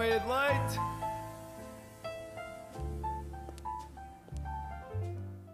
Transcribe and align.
made 0.00 0.26
late. 0.26 0.78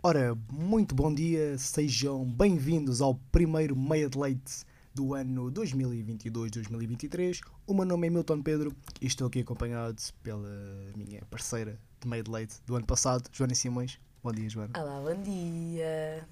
Ora, 0.05 0.39
muito 0.53 0.95
bom 0.95 1.13
dia, 1.13 1.59
sejam 1.59 2.25
bem-vindos 2.25 3.01
ao 3.01 3.17
primeiro 3.33 3.75
Meia 3.75 4.09
de 4.09 4.17
Leite 4.17 4.65
do 4.95 5.15
ano 5.15 5.51
2022-2023. 5.51 7.41
O 7.67 7.75
meu 7.75 7.85
nome 7.85 8.07
é 8.07 8.11
Milton 8.11 8.41
Pedro 8.41 8.73
e 9.01 9.09
estou 9.09 9.27
aqui 9.27 9.41
acompanhado 9.41 10.01
pela 10.23 10.49
minha 10.95 11.23
parceira 11.29 11.77
de 12.01 12.07
Meia 12.07 12.23
de 12.23 12.31
Leite 12.31 12.55
do 12.65 12.77
ano 12.77 12.87
passado, 12.87 13.29
Joana 13.33 13.57
Simões. 13.57 13.99
Bom 14.23 14.31
dia, 14.31 14.49
Joana. 14.49 14.71
Olá, 14.79 15.01
bom 15.01 15.23
dia. 15.23 16.25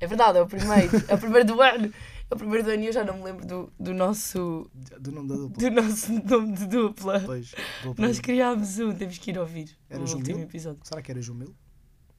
É 0.00 0.06
verdade, 0.06 0.38
é 0.38 0.42
o 0.42 0.46
primeiro. 0.46 0.90
É 1.08 1.14
o 1.14 1.18
primeiro 1.18 1.46
do 1.46 1.60
ano. 1.60 1.92
É 2.28 2.34
o 2.34 2.36
primeiro 2.36 2.64
do 2.64 2.70
ano 2.70 2.82
e 2.82 2.86
eu 2.86 2.92
já 2.92 3.04
não 3.04 3.18
me 3.18 3.24
lembro 3.24 3.46
do, 3.46 3.72
do 3.78 3.94
nosso. 3.94 4.70
Do 4.98 5.12
nome 5.12 5.28
da 5.28 5.34
dupla. 5.36 5.70
Do 5.70 5.70
nosso 5.70 6.12
nome 6.12 6.52
de 6.52 6.66
dupla. 6.66 7.20
Pois, 7.24 7.54
dupla. 7.82 8.06
Nós 8.06 8.20
criámos 8.20 8.78
um, 8.78 8.94
temos 8.94 9.18
que 9.18 9.30
ir 9.30 9.38
ouvir 9.38 9.76
Era 9.88 10.00
o 10.00 10.08
último 10.08 10.40
episódio. 10.40 10.80
Será 10.82 11.00
que 11.00 11.10
era 11.10 11.22
Jumil? 11.22 11.54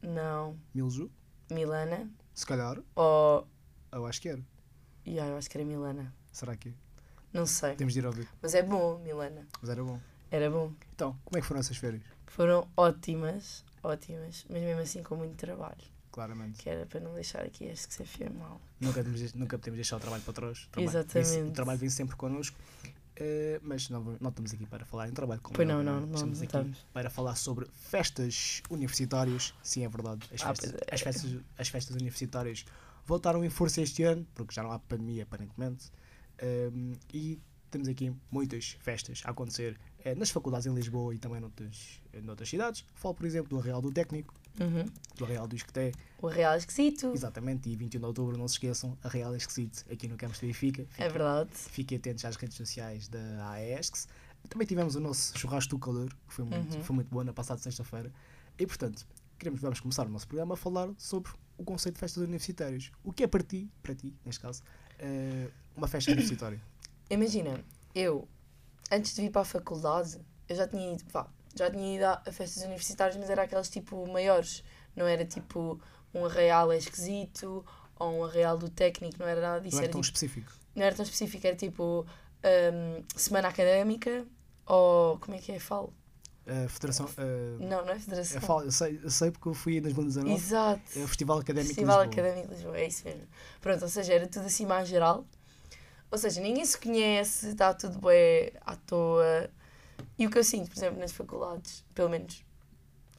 Não. 0.01 0.57
Milju? 0.73 1.11
Milana? 1.51 2.09
Se 2.33 2.45
calhar. 2.45 2.81
Ou. 2.95 3.47
Eu 3.91 4.05
acho 4.05 4.21
que 4.21 4.29
era. 4.29 4.41
Yeah, 5.05 5.31
eu 5.31 5.37
acho 5.37 5.49
que 5.49 5.57
era 5.57 5.65
Milana. 5.65 6.13
Será 6.31 6.55
que? 6.55 6.73
Não 7.33 7.45
sei. 7.45 7.75
Temos 7.75 7.93
de 7.93 7.99
ir 7.99 8.05
ouvir. 8.05 8.27
Mas 8.41 8.53
é 8.53 8.61
bom, 8.61 8.99
Milana. 8.99 9.47
Mas 9.61 9.69
era 9.69 9.83
bom. 9.83 9.99
Era 10.29 10.49
bom. 10.49 10.73
Então, 10.93 11.17
como 11.23 11.37
é 11.37 11.41
que 11.41 11.47
foram 11.47 11.59
essas 11.59 11.77
férias? 11.77 12.03
Foram 12.25 12.67
ótimas, 12.75 13.63
ótimas, 13.81 14.45
mas 14.49 14.61
mesmo 14.61 14.81
assim 14.81 15.01
com 15.01 15.15
muito 15.15 15.35
trabalho. 15.35 15.96
Claramente. 16.21 16.57
Que 16.63 16.67
era 16.67 16.83
para 16.87 16.99
não 16.99 17.13
deixar 17.13 17.43
aqui 17.43 17.65
este 17.65 17.87
que 17.89 17.93
se 17.93 18.01
afia 18.01 18.27
mal. 18.27 18.59
Nunca, 18.81 19.03
temos, 19.03 19.33
nunca 19.35 19.55
podemos 19.59 19.77
deixar 19.77 19.97
o 19.97 19.99
trabalho 19.99 20.23
para 20.23 20.33
trás. 20.33 20.67
Trabalho 20.71 20.89
Exatamente. 20.97 21.29
vem- 21.31 21.43
o 21.43 21.51
trabalho 21.51 21.77
vem 21.77 21.89
sempre 21.91 22.15
connosco. 22.15 22.57
Eh, 23.17 23.59
mas 23.61 23.87
não, 23.91 24.03
não 24.19 24.29
estamos 24.29 24.51
aqui 24.51 24.65
para 24.65 24.83
falar 24.83 25.07
em 25.09 25.11
trabalho. 25.11 25.39
Como 25.41 25.55
Pois 25.55 25.69
é 25.69 25.71
não, 25.71 25.83
não, 25.83 26.01
não, 26.01 26.15
Estamos 26.15 26.39
não 26.39 26.43
aqui 26.47 26.57
estamos. 26.57 26.77
para 26.91 27.11
falar 27.11 27.35
sobre 27.35 27.67
festas 27.71 28.63
universitárias. 28.67 29.53
Sim, 29.61 29.85
é 29.85 29.89
verdade. 29.89 30.27
As 30.33 30.41
Ah, 30.41 30.47
festas, 30.55 30.73
é. 30.73 30.95
as 30.95 31.01
festas, 31.01 31.35
as 31.55 31.67
festas 31.69 31.95
universitárias 31.95 32.65
voltaram 33.05 33.45
em 33.45 33.49
força 33.51 33.79
este 33.81 34.01
ano, 34.01 34.25
porque 34.33 34.55
já 34.55 34.63
não 34.63 34.71
há 34.71 34.79
pandemia, 34.79 35.21
aparentemente. 35.21 35.91
Ehm, 36.39 36.93
e 37.13 37.39
temos 37.69 37.87
aqui 37.87 38.11
muitas 38.31 38.75
festas 38.79 39.21
a 39.23 39.29
acontecer 39.29 39.79
eh, 40.03 40.15
nas 40.15 40.31
faculdades 40.31 40.65
em 40.65 40.73
Lisboa 40.73 41.13
e 41.13 41.19
também 41.19 41.39
noutras, 41.39 42.01
eh, 42.11 42.21
noutras 42.21 42.49
cidades. 42.49 42.83
Falo, 42.95 43.13
por 43.13 43.25
exemplo, 43.27 43.49
do 43.49 43.59
Real 43.59 43.81
do 43.81 43.91
Técnico, 43.91 44.33
Uhum. 44.59 44.85
do 45.15 45.25
Real 45.25 45.47
do 45.47 45.55
Isqueté, 45.55 45.91
O 46.21 46.27
real 46.27 46.53
é 46.53 46.57
esquisito. 46.57 47.11
Exatamente, 47.13 47.69
e 47.69 47.75
21 47.75 47.99
de 47.99 48.05
outubro, 48.05 48.37
não 48.37 48.47
se 48.47 48.55
esqueçam, 48.55 48.97
a 49.03 49.07
Real 49.09 49.33
é 49.33 49.37
esquisito 49.37 49.85
aqui 49.91 50.07
no 50.07 50.17
campus 50.17 50.39
de 50.39 50.47
Benfica. 50.47 50.85
É 50.97 51.07
verdade. 51.09 51.49
Fiquem 51.53 51.97
atentos 51.97 52.25
às 52.25 52.35
redes 52.35 52.57
sociais 52.57 53.07
da 53.07 53.49
AESCS. 53.51 54.07
Também 54.49 54.65
tivemos 54.67 54.95
o 54.95 54.99
nosso 54.99 55.37
churrasco 55.37 55.71
do 55.71 55.79
calor, 55.79 56.09
que 56.27 56.33
foi 56.33 56.45
muito, 56.45 56.75
Uhum. 56.75 56.83
foi 56.83 56.95
muito 56.95 57.09
bom 57.09 57.23
na 57.23 57.33
passada 57.33 57.59
sexta-feira. 57.61 58.11
E 58.57 58.65
portanto, 58.65 59.05
queremos, 59.37 59.59
vamos 59.61 59.79
começar 59.79 60.05
o 60.07 60.09
nosso 60.09 60.27
programa 60.27 60.53
a 60.53 60.57
falar 60.57 60.89
sobre 60.97 61.31
o 61.57 61.63
conceito 61.63 61.95
de 61.95 61.99
festas 61.99 62.23
universitárias. 62.23 62.91
O 63.03 63.11
que 63.11 63.23
é 63.23 63.27
para 63.27 63.43
ti, 63.43 63.69
para 63.83 63.93
ti, 63.93 64.13
neste 64.25 64.39
caso, 64.41 64.63
eh, 64.99 65.49
uma 65.75 65.87
festa 65.87 66.09
universitária? 66.13 66.61
Imagina, 67.09 67.63
eu, 67.93 68.27
antes 68.91 69.13
de 69.15 69.21
vir 69.21 69.31
para 69.31 69.41
a 69.41 69.45
faculdade, 69.45 70.17
eu 70.47 70.55
já 70.55 70.67
tinha 70.67 70.93
ido, 70.93 71.03
pá, 71.05 71.27
já 71.57 71.69
tinha 71.71 71.95
ido 71.95 72.05
a 72.05 72.31
festas 72.31 72.63
universitárias, 72.63 73.17
mas 73.17 73.29
era 73.29 73.43
aquelas 73.43 73.69
tipo 73.69 74.05
maiores. 74.07 74.63
Não 74.95 75.05
era 75.07 75.25
tipo 75.25 75.79
um 76.13 76.25
arraial 76.25 76.71
é 76.71 76.77
esquisito 76.77 77.65
ou 77.99 78.19
um 78.19 78.23
arraial 78.25 78.57
do 78.57 78.69
técnico, 78.69 79.17
não 79.19 79.27
era 79.27 79.41
nada 79.41 79.61
disso. 79.61 79.75
Não 79.75 79.79
era 79.79 79.85
Era 79.87 79.91
tão 79.91 80.01
tipo, 80.01 80.17
específico. 80.17 80.51
não 80.75 80.83
era 80.85 80.95
tão 80.95 81.03
específico, 81.03 81.45
era 81.47 81.55
tipo 81.55 82.05
hum, 82.43 83.03
semana 83.15 83.47
académica 83.49 84.25
ou 84.65 85.17
como 85.19 85.35
é 85.37 85.39
que 85.39 85.51
é? 85.51 85.59
Falo? 85.59 85.93
A 86.47 86.67
Federação. 86.69 87.09
eh, 87.17 87.57
Não, 87.59 87.83
não 87.85 87.89
é 87.91 87.95
eu, 87.95 87.99
federação. 87.99 88.41
falo- 88.41 88.63
eu 88.63 88.71
sei, 88.71 88.99
eu 89.03 89.09
sei 89.09 89.31
porque 89.31 89.49
eu 89.49 89.53
fui 89.53 89.77
em 89.77 89.81
2019. 89.81 90.33
Exato. 90.35 90.99
É 90.99 91.03
o 91.03 91.07
Festival 91.07 91.39
Académico 91.39 91.69
Festival 91.69 92.03
de 92.03 92.07
Lisboa. 92.07 92.23
Académico 92.23 92.47
de 92.47 92.53
Lisboa, 92.55 92.77
é 92.77 92.87
isso 92.87 93.03
mesmo. 93.05 93.27
Pronto, 93.59 93.81
ou 93.83 93.89
seja, 93.89 94.13
era 94.13 94.27
tudo 94.27 94.45
assim 94.45 94.65
mais 94.65 94.87
geral. 94.87 95.25
Ou 96.09 96.17
seja, 96.17 96.39
ninguém 96.41 96.65
se 96.65 96.77
conhece, 96.79 97.49
está 97.49 97.73
tudo 97.73 97.99
bem 97.99 98.51
à 98.61 98.75
toa. 98.77 99.49
E 100.17 100.25
o 100.25 100.29
que 100.31 100.37
eu 100.37 100.43
sinto, 100.43 100.69
por 100.69 100.77
exemplo, 100.77 100.99
nas 100.99 101.11
faculdades, 101.11 101.83
pelo 101.93 102.09
menos 102.09 102.43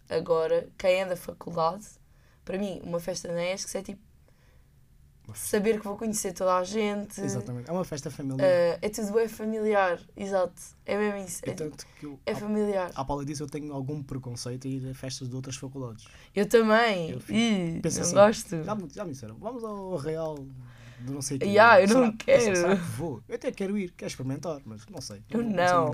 agora, 0.09 0.69
quem 0.79 1.01
é 1.01 1.07
da 1.07 1.17
faculdade, 1.17 1.87
para 2.45 2.59
mim, 2.59 2.81
uma 2.83 2.99
festa 3.01 3.31
na 3.33 3.45
ESC 3.53 3.77
é 3.79 3.83
tipo 3.83 4.01
saber 5.35 5.79
que 5.79 5.85
vou 5.85 5.97
conhecer 5.97 6.33
toda 6.33 6.57
a 6.57 6.65
gente. 6.65 7.21
Exatamente. 7.21 7.69
É 7.69 7.73
uma 7.73 7.85
festa 7.85 8.11
familiar. 8.11 8.39
Uh, 8.49 8.79
é 8.81 8.89
tudo 8.89 9.13
bem 9.13 9.29
familiar, 9.29 10.01
exato. 10.17 10.55
É 10.87 10.97
mesmo 10.97 11.19
isso. 11.21 11.43
E 11.45 11.51
É, 11.51 11.55
tipo- 11.55 11.71
tanto 11.71 11.87
que 12.01 12.07
eu, 12.07 12.19
é 12.25 12.35
familiar. 12.35 12.91
à 12.95 13.05
pala 13.05 13.25
disso, 13.27 13.43
eu 13.43 13.47
tenho 13.47 13.73
algum 13.75 14.03
preconceito 14.03 14.67
a 14.67 14.71
ir 14.71 14.89
a 14.89 14.95
festas 14.95 15.29
de 15.29 15.37
outras 15.37 15.57
faculdades. 15.57 16.07
Eu 16.35 16.47
também. 16.49 17.11
Eu 17.11 17.21
fico- 17.21 17.39
Ih, 17.39 17.81
não 17.85 17.89
assim, 18.03 18.15
gosto. 18.15 18.65
Já 18.65 18.77
já 18.95 19.05
me 19.05 19.13
disseram, 19.13 19.37
vamos 19.37 19.63
ao 19.63 19.97
Real 19.97 20.39
de 21.05 21.13
não 21.13 21.21
sei 21.21 21.37
o 21.37 21.41
quê. 21.41 21.47
Ya, 21.47 21.79
eu 21.83 21.89
não 21.89 21.95
Será- 22.07 22.13
quero. 22.19 22.43
Será, 22.43 22.57
será 22.57 22.77
que 22.77 22.83
vou? 22.83 23.23
Eu 23.29 23.35
até 23.35 23.53
quero 23.53 23.77
ir, 23.77 23.91
quero 23.93 24.09
experimentar, 24.09 24.63
mas 24.65 24.87
não 24.87 25.01
sei. 25.03 25.23
Eu 25.29 25.41
sei 25.43 25.51
não. 25.53 25.93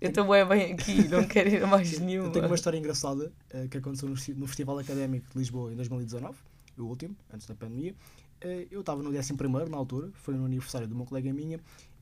Eu 0.00 0.08
estou 0.08 0.28
bem, 0.28 0.46
bem 0.46 0.72
aqui, 0.72 1.08
não 1.08 1.24
quero 1.28 1.48
ir 1.48 1.62
a 1.62 1.66
mais 1.66 1.98
nenhuma. 1.98 2.28
Eu 2.28 2.32
tenho 2.32 2.46
uma 2.46 2.54
história 2.54 2.78
engraçada 2.78 3.32
eh, 3.50 3.68
que 3.68 3.78
aconteceu 3.78 4.08
no, 4.08 4.14
no 4.14 4.46
Festival 4.46 4.78
Académico 4.78 5.30
de 5.32 5.38
Lisboa 5.38 5.72
em 5.72 5.76
2019, 5.76 6.36
o 6.78 6.82
último, 6.82 7.16
antes 7.32 7.46
da 7.46 7.54
pandemia. 7.54 7.94
Eh, 8.40 8.66
eu 8.70 8.80
estava 8.80 9.02
no 9.02 9.10
11 9.10 9.32
na 9.70 9.76
altura, 9.76 10.10
foi 10.14 10.34
no 10.34 10.44
aniversário 10.44 10.86
de 10.86 10.94
uma 10.94 11.06
colega 11.06 11.32
minha, 11.32 11.60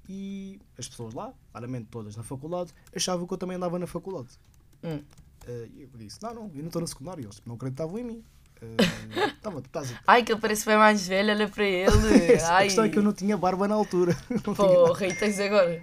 e 0.09 0.59
as 0.77 0.89
pessoas 0.89 1.15
lá, 1.15 1.33
claramente 1.53 1.87
todas 1.91 2.17
na 2.17 2.23
faculdade, 2.23 2.73
achavam 2.95 3.27
que 3.27 3.33
eu 3.33 3.39
também 3.39 3.57
andava 3.57 3.79
na 3.79 3.87
faculdade. 3.87 4.29
Hum. 4.83 5.01
E 5.47 5.83
eu 5.83 5.89
disse: 5.97 6.23
Não, 6.23 6.35
não, 6.35 6.51
eu 6.55 6.61
não 6.61 6.67
estou 6.67 6.81
no 6.81 6.89
secundário, 6.89 7.25
eles 7.25 7.41
não 7.45 7.55
acreditavam 7.55 7.99
em 7.99 8.05
mim. 8.05 8.25
Eh, 8.63 9.27
Estava, 9.35 9.61
tu 9.61 9.67
estás 9.67 9.93
a 9.93 9.99
Ai, 10.07 10.23
que 10.23 10.33
ele 10.33 10.41
parece 10.41 10.65
bem 10.65 10.77
mais 10.77 11.07
velho, 11.07 11.31
olha 11.31 11.49
para 11.49 11.65
ele. 11.65 11.91
a 12.43 12.55
Ai, 12.55 12.65
questão 12.65 12.85
é 12.85 12.89
que 12.89 12.99
eu 12.99 13.03
não 13.03 13.13
tinha 13.13 13.37
barba 13.37 13.67
na 13.67 13.75
altura. 13.75 14.17
Não. 14.31 14.55
Porra, 14.55 15.07
e 15.07 15.15
tens 15.15 15.39
agora? 15.41 15.83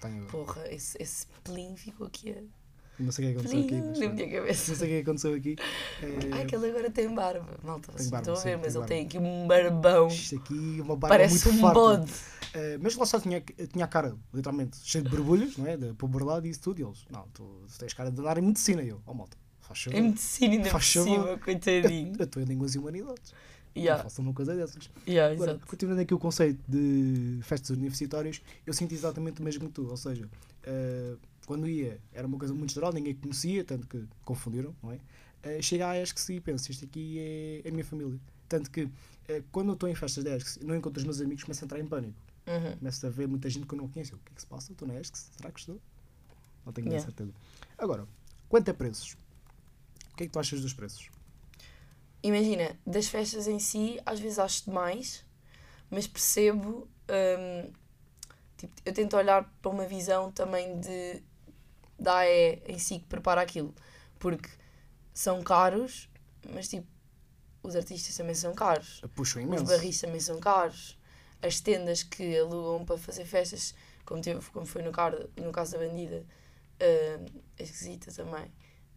Tenho. 0.00 0.24
Porra, 0.26 0.62
esse, 0.72 0.96
esse 1.00 1.26
pelim 1.44 1.76
ficou 1.76 2.06
aqui. 2.06 2.30
a- 2.30 3.02
Não 3.02 3.10
sei 3.12 3.26
o 3.26 3.28
que 3.28 3.34
é 3.34 3.38
aconteceu 3.40 3.64
Pelim 3.66 3.78
aqui. 3.78 3.88
Mas, 3.88 3.98
na 4.00 4.06
não 4.06 4.14
minha 4.14 4.30
cabeça. 4.40 4.74
sei 4.74 4.86
o 4.86 4.90
que 4.90 4.94
é 4.96 5.00
aconteceu 5.00 5.34
aqui. 5.34 5.56
Eh, 6.02 6.30
Ai, 6.32 6.44
que 6.46 6.54
ele 6.56 6.66
agora 6.70 6.90
tem 6.90 7.14
barba. 7.14 7.58
Malta, 7.62 7.92
vocês 7.92 8.10
não 8.10 8.18
estão 8.18 8.34
a 8.34 8.36
sim, 8.36 8.44
ver, 8.50 8.58
mas 8.58 8.74
ele 8.74 8.86
tem 8.86 9.06
aqui 9.06 9.18
um 9.18 9.46
barbão. 9.46 10.08
Isto 10.08 10.36
aqui, 10.36 10.54
uma 10.80 10.96
barba 10.96 11.08
Parece 11.08 11.44
muito 11.48 11.58
um 11.58 11.60
farta. 11.60 11.74
bode. 11.80 12.12
Eh, 12.54 12.78
mas 12.80 12.94
lá 12.96 13.06
só 13.06 13.20
tinha, 13.20 13.40
tinha 13.72 13.84
a 13.84 13.88
cara, 13.88 14.16
literalmente, 14.32 14.78
cheia 14.82 15.02
de 15.04 15.10
borbulhas, 15.10 15.56
não 15.56 15.66
é? 15.66 15.76
Da 15.76 15.92
puberdade 15.94 16.46
e 16.48 16.50
isso 16.50 16.60
tudo. 16.60 16.80
E 16.80 16.84
eles, 16.84 17.04
não, 17.10 17.26
tu, 17.34 17.44
tu 17.68 17.78
tens 17.78 17.92
cara 17.92 18.10
de 18.10 18.20
andar 18.20 18.38
em 18.38 18.42
medicina. 18.42 18.82
E 18.82 18.88
eu, 18.88 19.00
oh 19.06 19.14
malta, 19.14 19.36
faz 19.60 19.82
favor. 19.82 19.98
Em 19.98 20.02
medicina 20.02 20.52
ainda 20.54 20.64
por 20.64 20.72
Faz 20.72 20.92
favor. 20.92 21.08
cima, 21.08 21.38
coitadinho. 21.38 22.14
Eu 22.18 22.24
estou 22.24 22.42
em 22.42 22.46
línguas 22.46 22.74
e 22.74 22.78
humanidades. 22.78 23.34
Yeah, 23.76 24.02
faço 24.02 24.20
uma 24.22 24.32
coisa 24.32 24.54
dessas. 24.56 24.90
yeah, 25.06 25.32
Agora, 25.32 25.60
continuando 25.66 26.00
aqui 26.00 26.12
o 26.12 26.18
conceito 26.18 26.60
de 26.68 27.38
festas 27.42 27.76
universitárias, 27.76 28.42
eu 28.66 28.72
sinto 28.72 28.92
exatamente 28.92 29.40
o 29.40 29.44
mesmo 29.44 29.66
que 29.66 29.74
tu. 29.74 29.88
Ou 29.88 29.96
seja, 29.96 30.28
eh, 30.64 31.16
quando 31.46 31.66
ia, 31.68 31.98
era 32.12 32.26
uma 32.26 32.38
coisa 32.38 32.52
muito 32.52 32.72
geral, 32.72 32.92
ninguém 32.92 33.14
conhecia, 33.14 33.64
tanto 33.64 33.86
que 33.86 34.04
confundiram, 34.24 34.74
não 34.82 34.92
é? 34.92 34.98
Eh, 35.42 35.62
chega 35.62 35.88
a 35.88 36.00
ESCS 36.00 36.28
e 36.30 36.40
penso, 36.40 36.70
isto 36.70 36.84
aqui 36.84 37.18
é, 37.18 37.62
é 37.64 37.68
a 37.68 37.72
minha 37.72 37.84
família. 37.84 38.18
Tanto 38.48 38.70
que, 38.70 38.88
eh, 39.28 39.42
quando 39.52 39.68
eu 39.68 39.74
estou 39.74 39.88
em 39.88 39.94
festas 39.94 40.24
de 40.24 40.36
ESCS 40.36 40.56
e 40.56 40.64
não 40.64 40.74
encontro 40.76 40.98
os 40.98 41.04
meus 41.04 41.20
amigos, 41.20 41.44
começo 41.44 41.62
a 41.62 41.66
entrar 41.66 41.78
em 41.78 41.86
pânico. 41.86 42.14
Uhum. 42.46 42.76
Começo 42.78 43.06
a 43.06 43.10
ver 43.10 43.28
muita 43.28 43.48
gente 43.48 43.66
que 43.66 43.74
eu 43.74 43.78
não 43.78 43.88
conheço. 43.88 44.14
O 44.14 44.18
que 44.18 44.32
é 44.32 44.34
que 44.34 44.40
se 44.40 44.46
passa? 44.46 44.72
Estou 44.72 44.88
na 44.88 45.00
ESCS? 45.00 45.30
Será 45.36 45.50
que 45.50 45.60
estou? 45.60 45.80
Não 46.66 46.72
tenho 46.72 46.88
yeah. 46.88 47.04
certeza. 47.04 47.32
Agora, 47.78 48.06
quanto 48.48 48.70
a 48.70 48.74
preços? 48.74 49.16
O 50.12 50.16
que 50.16 50.24
é 50.24 50.26
que 50.26 50.32
tu 50.32 50.38
achas 50.38 50.60
dos 50.60 50.74
preços? 50.74 51.08
Imagina, 52.22 52.76
das 52.86 53.06
festas 53.08 53.46
em 53.46 53.58
si, 53.58 54.00
às 54.04 54.18
vezes 54.20 54.38
acho 54.38 54.64
demais, 54.64 55.24
mas 55.90 56.06
percebo. 56.06 56.88
hum, 57.10 57.72
tipo, 58.56 58.74
eu 58.84 58.92
tento 58.94 59.16
olhar 59.16 59.44
para 59.62 59.70
uma 59.70 59.86
visão 59.86 60.30
também 60.32 60.80
de 60.80 61.22
da 61.98 62.18
AE 62.18 62.62
em 62.66 62.78
si 62.78 63.00
que 63.00 63.06
prepara 63.06 63.40
aquilo, 63.42 63.74
porque 64.18 64.48
são 65.14 65.42
caros, 65.42 66.08
mas 66.52 66.68
tipo, 66.68 66.86
os 67.62 67.76
artistas 67.76 68.16
também 68.16 68.34
são 68.34 68.54
caros, 68.54 69.02
Puxam 69.14 69.42
os 69.42 69.62
imenso. 69.62 69.64
barris 69.64 70.00
também 70.00 70.20
são 70.20 70.40
caros, 70.40 70.98
as 71.42 71.60
tendas 71.60 72.02
que 72.02 72.38
alugam 72.38 72.84
para 72.84 72.98
fazer 72.98 73.24
festas, 73.24 73.74
como, 74.04 74.22
teve, 74.22 74.40
como 74.50 74.66
foi 74.66 74.82
no, 74.82 74.92
car, 74.92 75.14
no 75.36 75.52
caso 75.52 75.72
da 75.72 75.78
bandida, 75.86 76.24
é 76.78 77.18
esquisita 77.58 78.12
também. 78.12 78.46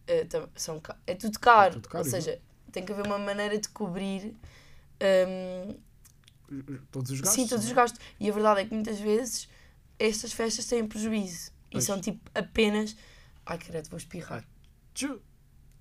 uh, 0.08 0.26
tam- 0.28 0.48
são, 0.56 0.80
é 1.06 1.14
tudo 1.14 1.38
caro, 1.40 1.74
tudo 1.74 1.88
caro, 1.88 2.04
ou 2.04 2.10
seja, 2.10 2.40
tem 2.72 2.84
que 2.84 2.92
haver 2.92 3.06
uma 3.06 3.18
maneira 3.18 3.58
de 3.58 3.68
cobrir 3.68 4.34
hum, 5.28 5.76
Todos 6.90 7.10
os 7.12 7.20
gastos. 7.20 7.34
sim, 7.42 7.48
todos 7.48 7.64
os 7.64 7.72
gastos. 7.72 8.00
E 8.20 8.28
a 8.28 8.32
verdade 8.32 8.60
é 8.60 8.64
que 8.66 8.74
muitas 8.74 8.98
vezes 9.00 9.48
estas 9.98 10.32
festas 10.32 10.66
têm 10.66 10.86
prejuízo 10.86 11.50
e 11.70 11.72
Pois. 11.72 11.84
são 11.84 12.00
tipo 12.00 12.20
apenas. 12.34 12.94
Ai, 13.46 13.58
credo, 13.58 13.88
vou 13.88 13.96
espirrar. 13.98 14.44
Tchu. 14.94 15.20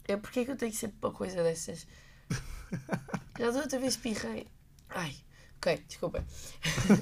É 0.08 0.16
porque 0.18 0.40
é 0.42 0.46
que 0.46 0.52
eu 0.52 0.56
tenho 0.58 0.74
sempre 0.74 0.98
uma 1.02 1.12
coisa 1.12 1.44
dessas? 1.44 1.86
Já 3.38 3.52
da 3.52 3.60
outra 3.60 3.80
vez 3.80 3.94
espirrei. 3.96 4.48
Ai, 4.90 5.14
ok, 5.58 5.84
desculpa. 5.88 6.26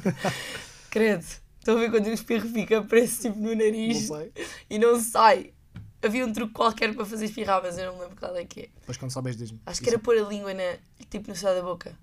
credo, 0.89 1.23
estão 1.59 1.77
a 1.77 1.79
ver 1.79 1.91
quando 1.91 2.07
o 2.07 2.13
espirro 2.13 2.49
fica 2.49 2.81
preso 2.83 3.21
tipo 3.21 3.37
no 3.37 3.49
Não 3.49 3.55
nariz? 3.55 4.07
sei. 4.07 4.33
e 4.69 4.79
não 4.79 4.99
sai. 4.99 5.53
Havia 6.01 6.25
um 6.25 6.31
truque 6.31 6.53
qualquer 6.53 6.93
para 6.95 7.05
fazer 7.05 7.25
espirrar, 7.25 7.61
mas 7.61 7.77
eu 7.77 7.91
não 7.91 7.99
lembro 7.99 8.15
qual 8.15 8.35
é 8.35 8.45
que 8.45 8.61
é. 8.61 8.69
Depois 8.79 8.97
quando 8.97 9.11
souberes 9.11 9.37
diz-me. 9.37 9.59
Acho 9.65 9.81
que 9.81 9.89
era 9.89 9.99
pôr 9.99 10.17
a 10.17 10.21
língua 10.21 10.53
na, 10.53 10.77
tipo 11.09 11.27
no 11.29 11.35
céu 11.35 11.53
da 11.53 11.61
boca. 11.61 11.97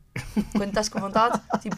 Quando 0.52 0.69
estás 0.69 0.88
com 0.88 1.00
vontade, 1.00 1.40
tipo, 1.62 1.76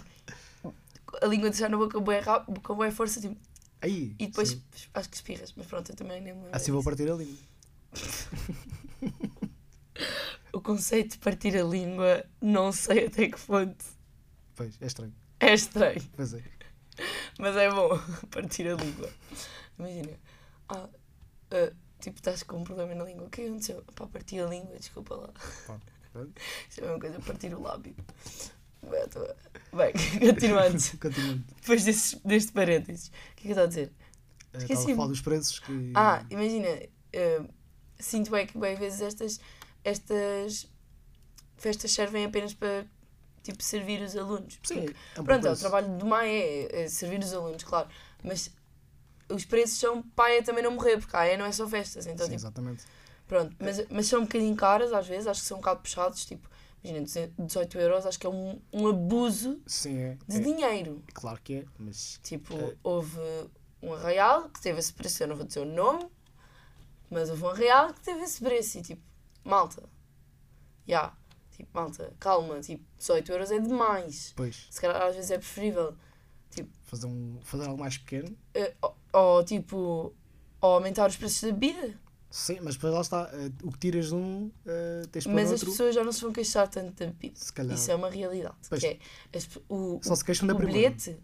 a 1.23 1.27
língua 1.27 1.51
deixar 1.51 1.69
na 1.69 1.77
boca 1.77 1.99
com 2.01 2.75
boa 2.75 2.91
força, 2.91 3.21
tipo, 3.21 3.37
Aí. 3.81 4.17
e 4.19 4.27
depois 4.27 4.51
sim. 4.51 4.63
acho 4.95 5.09
que 5.09 5.17
espirras. 5.17 5.53
Mas 5.57 5.67
pronto, 5.67 5.91
eu 5.93 5.97
também 5.97 6.21
nem 6.21 6.33
me 6.33 6.41
lembro. 6.41 6.57
Assim 6.57 6.73
vou 6.73 6.83
partir 6.83 7.11
a 7.11 7.15
língua. 7.15 7.37
O 10.53 10.61
conceito 10.61 11.13
de 11.13 11.19
partir 11.19 11.57
a 11.57 11.63
língua, 11.63 12.25
não 12.41 12.73
sei 12.73 13.07
até 13.07 13.29
que 13.29 13.39
ponto. 13.39 13.85
Pois, 14.57 14.81
é 14.81 14.87
estranho. 14.87 15.15
É 15.41 15.55
estranho, 15.55 16.03
Pois 16.17 16.35
é. 16.35 16.43
mas 17.39 17.57
é 17.57 17.71
bom 17.71 17.91
partir 18.31 18.67
a 18.67 18.75
língua. 18.75 19.09
Imagina, 19.79 20.19
ah, 20.69 20.89
ah, 21.51 21.73
tipo, 22.01 22.19
estás 22.19 22.43
com 22.43 22.59
um 22.59 22.65
problema 22.65 22.95
na 22.95 23.05
língua. 23.05 23.27
O 23.27 23.31
que 23.31 23.43
aconteceu? 23.43 23.83
Pá, 23.95 24.07
parti 24.07 24.39
a 24.39 24.47
língua, 24.47 24.77
desculpa 24.79 25.15
lá. 25.15 25.31
Pá. 25.67 25.79
Isso 26.69 26.81
é 26.81 26.85
a 26.85 26.87
mesma 26.87 27.01
coisa, 27.01 27.21
partir 27.21 27.55
o 27.55 27.61
lábio. 27.61 27.95
Bem, 28.83 29.93
continuando. 30.33 30.79
Continuando. 31.01 31.45
Depois 31.61 31.85
deste, 31.85 32.21
deste 32.25 32.53
parênteses, 32.53 33.09
o 33.09 33.11
que 33.11 33.19
é 33.19 33.43
que 33.43 33.49
eu 33.49 33.51
estou 33.51 33.65
a 33.65 33.67
dizer? 33.67 33.93
Eh, 34.53 34.59
Esqueci-me. 34.59 34.75
Estava 34.75 34.93
a 34.93 34.97
falar 34.97 35.09
dos 35.09 35.21
preços 35.21 35.59
que. 35.59 35.93
Ah, 35.95 36.25
imagina, 36.31 36.69
eh, 37.13 37.43
sinto 37.99 38.31
bem 38.31 38.47
que 38.47 38.57
bem 38.57 38.77
vezes 38.77 39.01
estas, 39.01 39.41
estas 39.85 40.67
festas 41.57 41.91
servem 41.91 42.25
apenas 42.25 42.55
para 42.55 42.87
tipo 43.43 43.63
servir 43.63 44.01
os 44.01 44.17
alunos. 44.17 44.59
Sim, 44.63 44.83
Porque, 44.83 44.97
é 45.17 45.23
pronto, 45.23 45.47
é, 45.47 45.53
o 45.53 45.57
trabalho 45.57 45.99
do 45.99 46.07
MAE 46.07 46.31
é, 46.31 46.83
é 46.83 46.89
servir 46.89 47.21
os 47.21 47.33
alunos, 47.33 47.63
claro. 47.65 47.89
Mas 48.23 48.51
os 49.29 49.45
preços 49.45 49.79
são 49.79 50.03
para 50.03 50.25
a 50.33 50.37
AE 50.37 50.43
também 50.43 50.63
não 50.63 50.71
morrer, 50.73 50.99
porque 50.99 51.17
a 51.17 51.21
AE 51.21 51.37
não 51.37 51.45
é 51.47 51.53
só 51.53 51.67
festas. 51.69 52.07
Então, 52.07 52.27
Sim, 52.27 52.33
tipo, 52.33 52.41
exatamente. 52.41 52.85
pronto. 53.27 53.55
Mas, 53.59 53.87
mas 53.89 54.07
são 54.07 54.21
um 54.21 54.25
bocadinho 54.25 54.55
caras 54.57 54.93
às 54.93 55.07
vezes, 55.07 55.27
acho 55.27 55.41
que 55.43 55.47
são 55.47 55.59
um 55.59 55.61
bocado 55.61 55.81
puxados. 55.81 56.25
Tipo, 56.25 56.49
imagina, 56.83 57.31
18 57.39 57.79
euros, 57.79 58.07
acho 58.07 58.19
que 58.19 58.27
é 58.27 58.31
um, 58.31 58.61
um 58.73 58.89
abuso 58.89 59.61
Sim, 59.67 59.99
é. 59.99 60.19
de 60.27 60.37
é. 60.37 60.41
dinheiro. 60.41 61.03
Claro 61.13 61.41
que 61.43 61.55
é, 61.57 61.65
mas. 61.79 62.19
Tipo, 62.23 62.55
É. 62.55 62.75
houve 62.83 63.21
um 63.83 63.93
arraial 63.93 64.49
que 64.49 64.61
teve 64.61 64.79
esse 64.79 64.93
preço, 64.93 65.23
eu 65.23 65.29
não 65.29 65.37
vou 65.37 65.47
dizer 65.47 65.61
o 65.61 65.65
nome, 65.65 66.07
mas 67.11 67.31
houve 67.31 67.43
um 67.45 67.49
arraial 67.49 67.93
que 67.95 68.01
teve 68.01 68.21
esse 68.23 68.41
preço 68.41 68.79
e 68.79 68.83
tipo, 68.83 69.03
malta, 69.45 69.83
já, 70.87 71.13
tipo, 71.51 71.69
malta, 71.73 72.13
calma, 72.19 72.61
tipo, 72.61 72.85
18 72.99 73.33
euros 73.33 73.51
é 73.51 73.59
demais. 73.61 74.33
Pois, 74.37 74.67
Se 74.71 74.81
calhar 74.81 75.01
às 75.03 75.15
vezes 75.15 75.31
é 75.31 75.39
preferível, 75.39 75.95
fazer, 76.89 77.07
um, 77.07 77.39
fazer 77.43 77.67
algo 77.67 77.79
mais 77.81 77.97
pequeno. 77.99 78.37
eh, 78.55 78.75
ou, 79.13 79.45
tipo, 79.45 80.15
ou 80.61 80.73
aumentar 80.75 81.09
os 81.09 81.17
preços 81.17 81.41
da 81.43 81.53
bebida, 81.53 81.95
Sim, 82.31 82.59
mas 82.61 82.75
depois 82.75 82.93
lá 82.93 83.01
está. 83.01 83.31
eh, 83.33 83.51
o 83.63 83.73
que 83.73 83.79
tiras 83.79 84.09
de 84.09 84.15
um, 84.15 84.51
eh, 84.67 85.03
tens 85.11 85.25
para 85.25 85.33
mas 85.33 85.47
as 85.47 85.53
outro. 85.53 85.71
pessoas 85.71 85.95
já 85.95 86.05
não 86.05 86.13
se 86.13 86.21
vão 86.21 86.31
queixar 86.33 86.69
tanto 86.69 86.93
da 86.93 87.07
bebida. 87.07 87.37
Se 87.39 87.51
calhar. 87.53 87.75
Isso 87.75 87.91
é 87.91 87.95
uma 87.95 88.11
realidade. 88.11 88.55
Pois. 88.69 88.85
É, 88.85 88.99
as 89.35 89.49
o, 89.69 89.99
Só 90.03 90.15
se 90.15 90.25
queixam 90.25 90.47
da 90.47 90.53
o 90.53 90.57
primeira. 90.59 90.91
bilhete, 90.91 91.19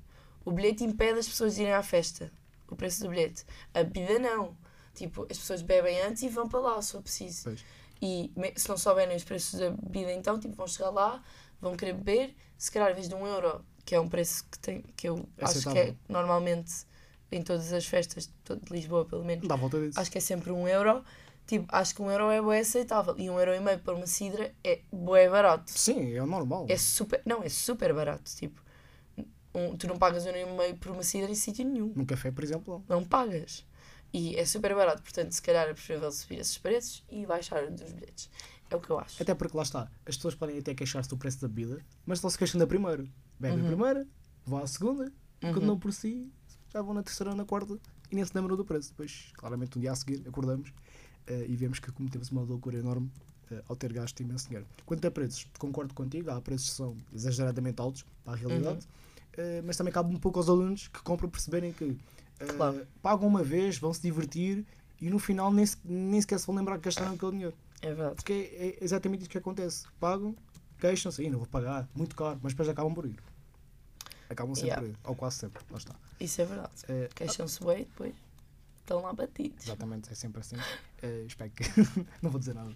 o 0.47 0.51
bilhete 0.53 0.83
impede 0.85 1.19
as 1.19 1.29
pessoas 1.29 1.57
de 1.57 1.61
irem 1.63 1.75
à 1.75 1.83
festa. 1.83 2.33
O 2.71 2.75
preço 2.75 3.03
do 3.03 3.11
bilhete. 3.11 3.45
A 3.75 3.83
bebida 3.85 4.19
não. 4.19 4.57
Tipo, 4.95 5.27
as 5.31 5.37
pessoas 5.37 5.61
bebem 5.61 6.01
antes 6.01 6.23
e 6.23 6.29
vão 6.31 6.49
para 6.49 6.61
lá, 6.61 6.81
se 6.81 6.93
for 6.93 7.03
preciso. 7.03 7.45
Pois. 7.45 7.65
E 8.01 8.33
se 8.57 8.69
não 8.69 8.77
souberem 8.79 9.15
os 9.17 9.25
preços 9.25 9.61
da 9.61 9.71
bebida, 9.71 10.11
então, 10.13 10.39
tipo, 10.41 10.55
vão 10.55 10.67
chegar 10.67 10.89
lá, 10.91 11.23
vão 11.61 11.77
querer 11.77 11.93
beber, 11.95 12.35
se 12.57 12.71
calhar, 12.71 12.91
em 12.91 12.95
vez 12.95 13.09
de 13.11 13.15
um 13.15 13.27
euro, 13.27 13.63
que 13.85 13.95
é 13.95 14.01
um 14.01 14.09
preço 14.09 14.45
que, 14.51 14.59
tem, 14.59 14.83
que 14.97 15.09
eu 15.09 15.17
acho 15.39 15.61
que 15.61 15.69
é 15.69 15.71
Aceitável. 15.73 15.97
normalmente 16.09 16.73
em 17.33 17.43
todas 17.43 17.73
as 17.73 17.85
festas 17.87 18.31
de 18.45 18.73
Lisboa, 18.73 19.05
pelo 19.05 19.25
menos, 19.25 19.47
Dá 19.49 19.57
volta 19.57 19.81
disso. 19.81 19.99
acho 19.99 20.11
que 20.11 20.19
é 20.19 20.21
sempre 20.21 20.51
um 20.53 20.69
euro. 20.69 21.03
Tipo, 21.47 21.67
acho 21.69 21.95
que 21.95 22.01
um 22.01 22.11
euro 22.11 22.31
é 22.31 22.41
bué 22.41 22.61
aceitável. 22.61 23.15
E 23.19 23.29
um 23.29 23.39
euro 23.39 23.53
e 23.55 23.61
meio 23.61 23.79
para 23.81 23.93
uma 23.95 24.07
cidra 24.07 24.55
é 24.65 24.81
bué 24.91 25.29
barato. 25.29 25.71
Sim, 25.71 26.15
é 26.15 26.23
o 26.23 26.27
normal. 26.27 26.65
É 26.71 26.77
super. 26.79 27.21
Não, 27.27 27.43
é 27.43 27.49
super 27.49 27.93
barato. 27.93 28.31
Tipo, 28.35 28.63
um, 29.55 29.77
tu 29.77 29.87
não 29.87 29.99
pagas 29.99 30.25
um 30.25 30.29
euro 30.31 30.39
e 30.39 30.57
meio 30.57 30.77
por 30.77 30.93
uma 30.93 31.03
cidra 31.03 31.31
em 31.31 31.35
sítio 31.35 31.65
nenhum. 31.67 31.93
Num 31.95 32.07
café, 32.07 32.31
por 32.31 32.43
exemplo. 32.45 32.83
Não 32.89 33.05
pagas. 33.05 33.67
E 34.13 34.37
é 34.37 34.45
super 34.47 34.75
barato. 34.75 35.03
Portanto, 35.03 35.33
se 35.33 35.43
calhar 35.43 35.69
é 35.69 35.75
preferível 35.75 36.11
subir 36.13 36.39
esses 36.39 36.57
preços 36.57 37.05
e 37.11 37.27
baixar 37.27 37.69
dos 37.71 37.93
bilhetes. 37.93 38.31
É 38.71 38.77
o 38.77 38.81
que 38.81 38.89
eu 38.91 38.99
acho. 38.99 39.23
Até 39.23 39.35
porque 39.35 39.57
lá 39.57 39.65
está. 39.65 39.91
As 40.07 40.17
pessoas 40.17 40.35
podem 40.35 40.59
até 40.59 40.73
queixar-se 40.75 41.11
do 41.11 41.17
preço 41.19 41.41
da 41.43 41.49
bebida, 41.49 41.85
mas 42.07 42.23
não 42.23 42.31
se 42.31 42.39
queixam 42.39 42.59
da 42.59 42.67
primeira. 42.67 43.05
Bebem 43.39 43.59
Uhum. 43.59 43.65
a 43.65 43.67
primeira, 43.67 44.07
vão 44.45 44.63
à 44.63 44.67
segunda, 44.67 45.05
Uhum. 45.43 45.53
quando 45.53 45.67
não 45.67 45.79
por 45.79 45.93
si, 45.93 46.31
já 46.73 46.81
vão 46.83 46.95
na 46.95 47.03
terceira 47.03 47.31
ou 47.31 47.37
na 47.37 47.45
quarta 47.45 47.79
e 48.11 48.15
nem 48.15 48.25
se 48.25 48.33
lembram 48.35 48.57
do 48.57 48.65
preço. 48.65 48.91
Depois, 48.91 49.31
claramente, 49.35 49.77
um 49.79 49.81
dia 49.81 49.93
a 49.93 49.97
seguir, 49.97 50.23
acordamos 50.29 50.73
eh, 51.27 51.47
e 51.49 51.57
vemos 51.57 51.79
que 51.79 51.91
cometemos 51.93 52.31
uma 52.31 52.43
loucura 52.43 52.79
enorme 52.79 53.11
eh, 53.51 53.63
ao 53.69 53.77
ter 53.77 53.93
gasto 53.93 54.21
imenso 54.21 54.47
dinheiro. 54.47 54.67
Quanto 54.87 55.07
a 55.07 55.11
preços, 55.11 55.47
concordo 55.59 55.95
contigo, 55.95 56.31
há 56.31 56.41
preços 56.41 56.71
que 56.71 56.77
são 56.77 56.97
exageradamente 57.13 57.81
altos 57.81 58.05
para 58.25 58.35
a 58.35 58.37
realidade, 58.37 58.87
eh, 59.37 59.63
mas 59.65 59.77
também 59.77 59.93
cabe 59.93 60.15
um 60.15 60.19
pouco 60.19 60.39
aos 60.39 60.49
alunos 60.49 60.89
que 60.89 61.03
compram 61.03 61.29
perceberem 61.31 61.73
que 61.73 61.97
Claro. 62.57 62.87
pagam 63.03 63.27
uma 63.29 63.43
vez, 63.43 63.79
vão 63.79 63.93
se 63.95 64.03
divertir 64.03 64.65
e 65.01 65.09
no 65.09 65.19
final 65.19 65.53
nem, 65.53 65.65
se- 65.65 65.77
nem 65.85 66.21
sequer 66.21 66.39
se 66.39 66.47
vão 66.47 66.57
lembrar 66.57 66.79
que 66.79 66.85
gastaram 66.85 67.13
aquele 67.15 67.33
dinheiro. 67.33 67.55
É 67.81 67.89
verdade. 67.89 68.15
Porque 68.17 68.33
é, 68.33 68.67
é 68.81 68.85
exatamente 68.85 69.21
isso 69.23 69.31
que 69.31 69.39
acontece. 69.39 69.87
Pagam, 70.01 70.35
queixam-se, 70.85 71.23
"Ih, 71.23 71.31
não 71.31 71.39
vou 71.39 71.47
pagar, 71.49 71.89
muito 71.95 72.15
caro, 72.15 72.39
mas 72.43 72.53
depois 72.53 72.69
acabam 72.69 72.93
por 72.95 73.07
ir. 73.07 73.17
Acabam 74.29 74.55
sempre 74.55 74.69
Yeah. 74.71 74.83
por 74.83 74.91
ir, 74.91 74.99
ou 75.05 75.15
quase 75.15 75.37
sempre, 75.37 75.63
lá 75.71 75.79
está. 75.79 75.95
Isso 76.21 76.41
é 76.43 76.45
verdade. 76.45 76.73
Eh, 76.89 77.09
Queixam-se 77.15 77.65
bem 77.65 77.83
e 77.83 77.85
depois 77.85 78.15
estão 78.81 79.01
lá 79.01 79.13
batidos. 79.15 79.65
exatamente, 79.65 80.13
é 80.13 80.15
sempre 80.15 80.41
assim. 80.41 80.57
Eh, 81.03 81.25
espero 81.27 81.51
que. 81.51 81.65
não 82.21 82.31
vou 82.31 82.39
dizer 82.39 82.55
nada. 82.55 82.75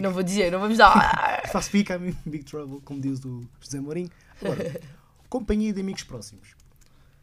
Não 0.00 0.12
vou 0.12 0.22
dizer, 0.24 0.50
não 0.50 0.58
vamos 0.60 0.78
dar. 0.78 1.42
I'm 1.90 2.08
in 2.08 2.16
big 2.30 2.44
trouble, 2.44 2.80
como 2.80 3.00
diz 3.00 3.24
o 3.24 3.48
José 3.60 3.78
Mourinho. 3.80 4.10
Agora, 4.40 4.80
companhia 5.30 5.72
de 5.72 5.80
amigos 5.80 6.02
próximos. 6.02 6.54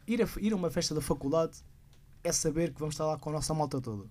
Ir 0.06 0.22
a, 0.22 0.28
ir 0.40 0.52
a 0.52 0.56
uma 0.56 0.70
festa 0.70 0.94
da 0.94 1.00
faculdade 1.02 1.58
é 2.22 2.32
saber 2.32 2.72
que 2.72 2.80
vamos 2.80 2.94
estar 2.94 3.04
lá 3.06 3.18
com 3.18 3.28
a 3.30 3.32
nossa 3.34 3.52
malta 3.54 3.80
toda. 3.80 4.04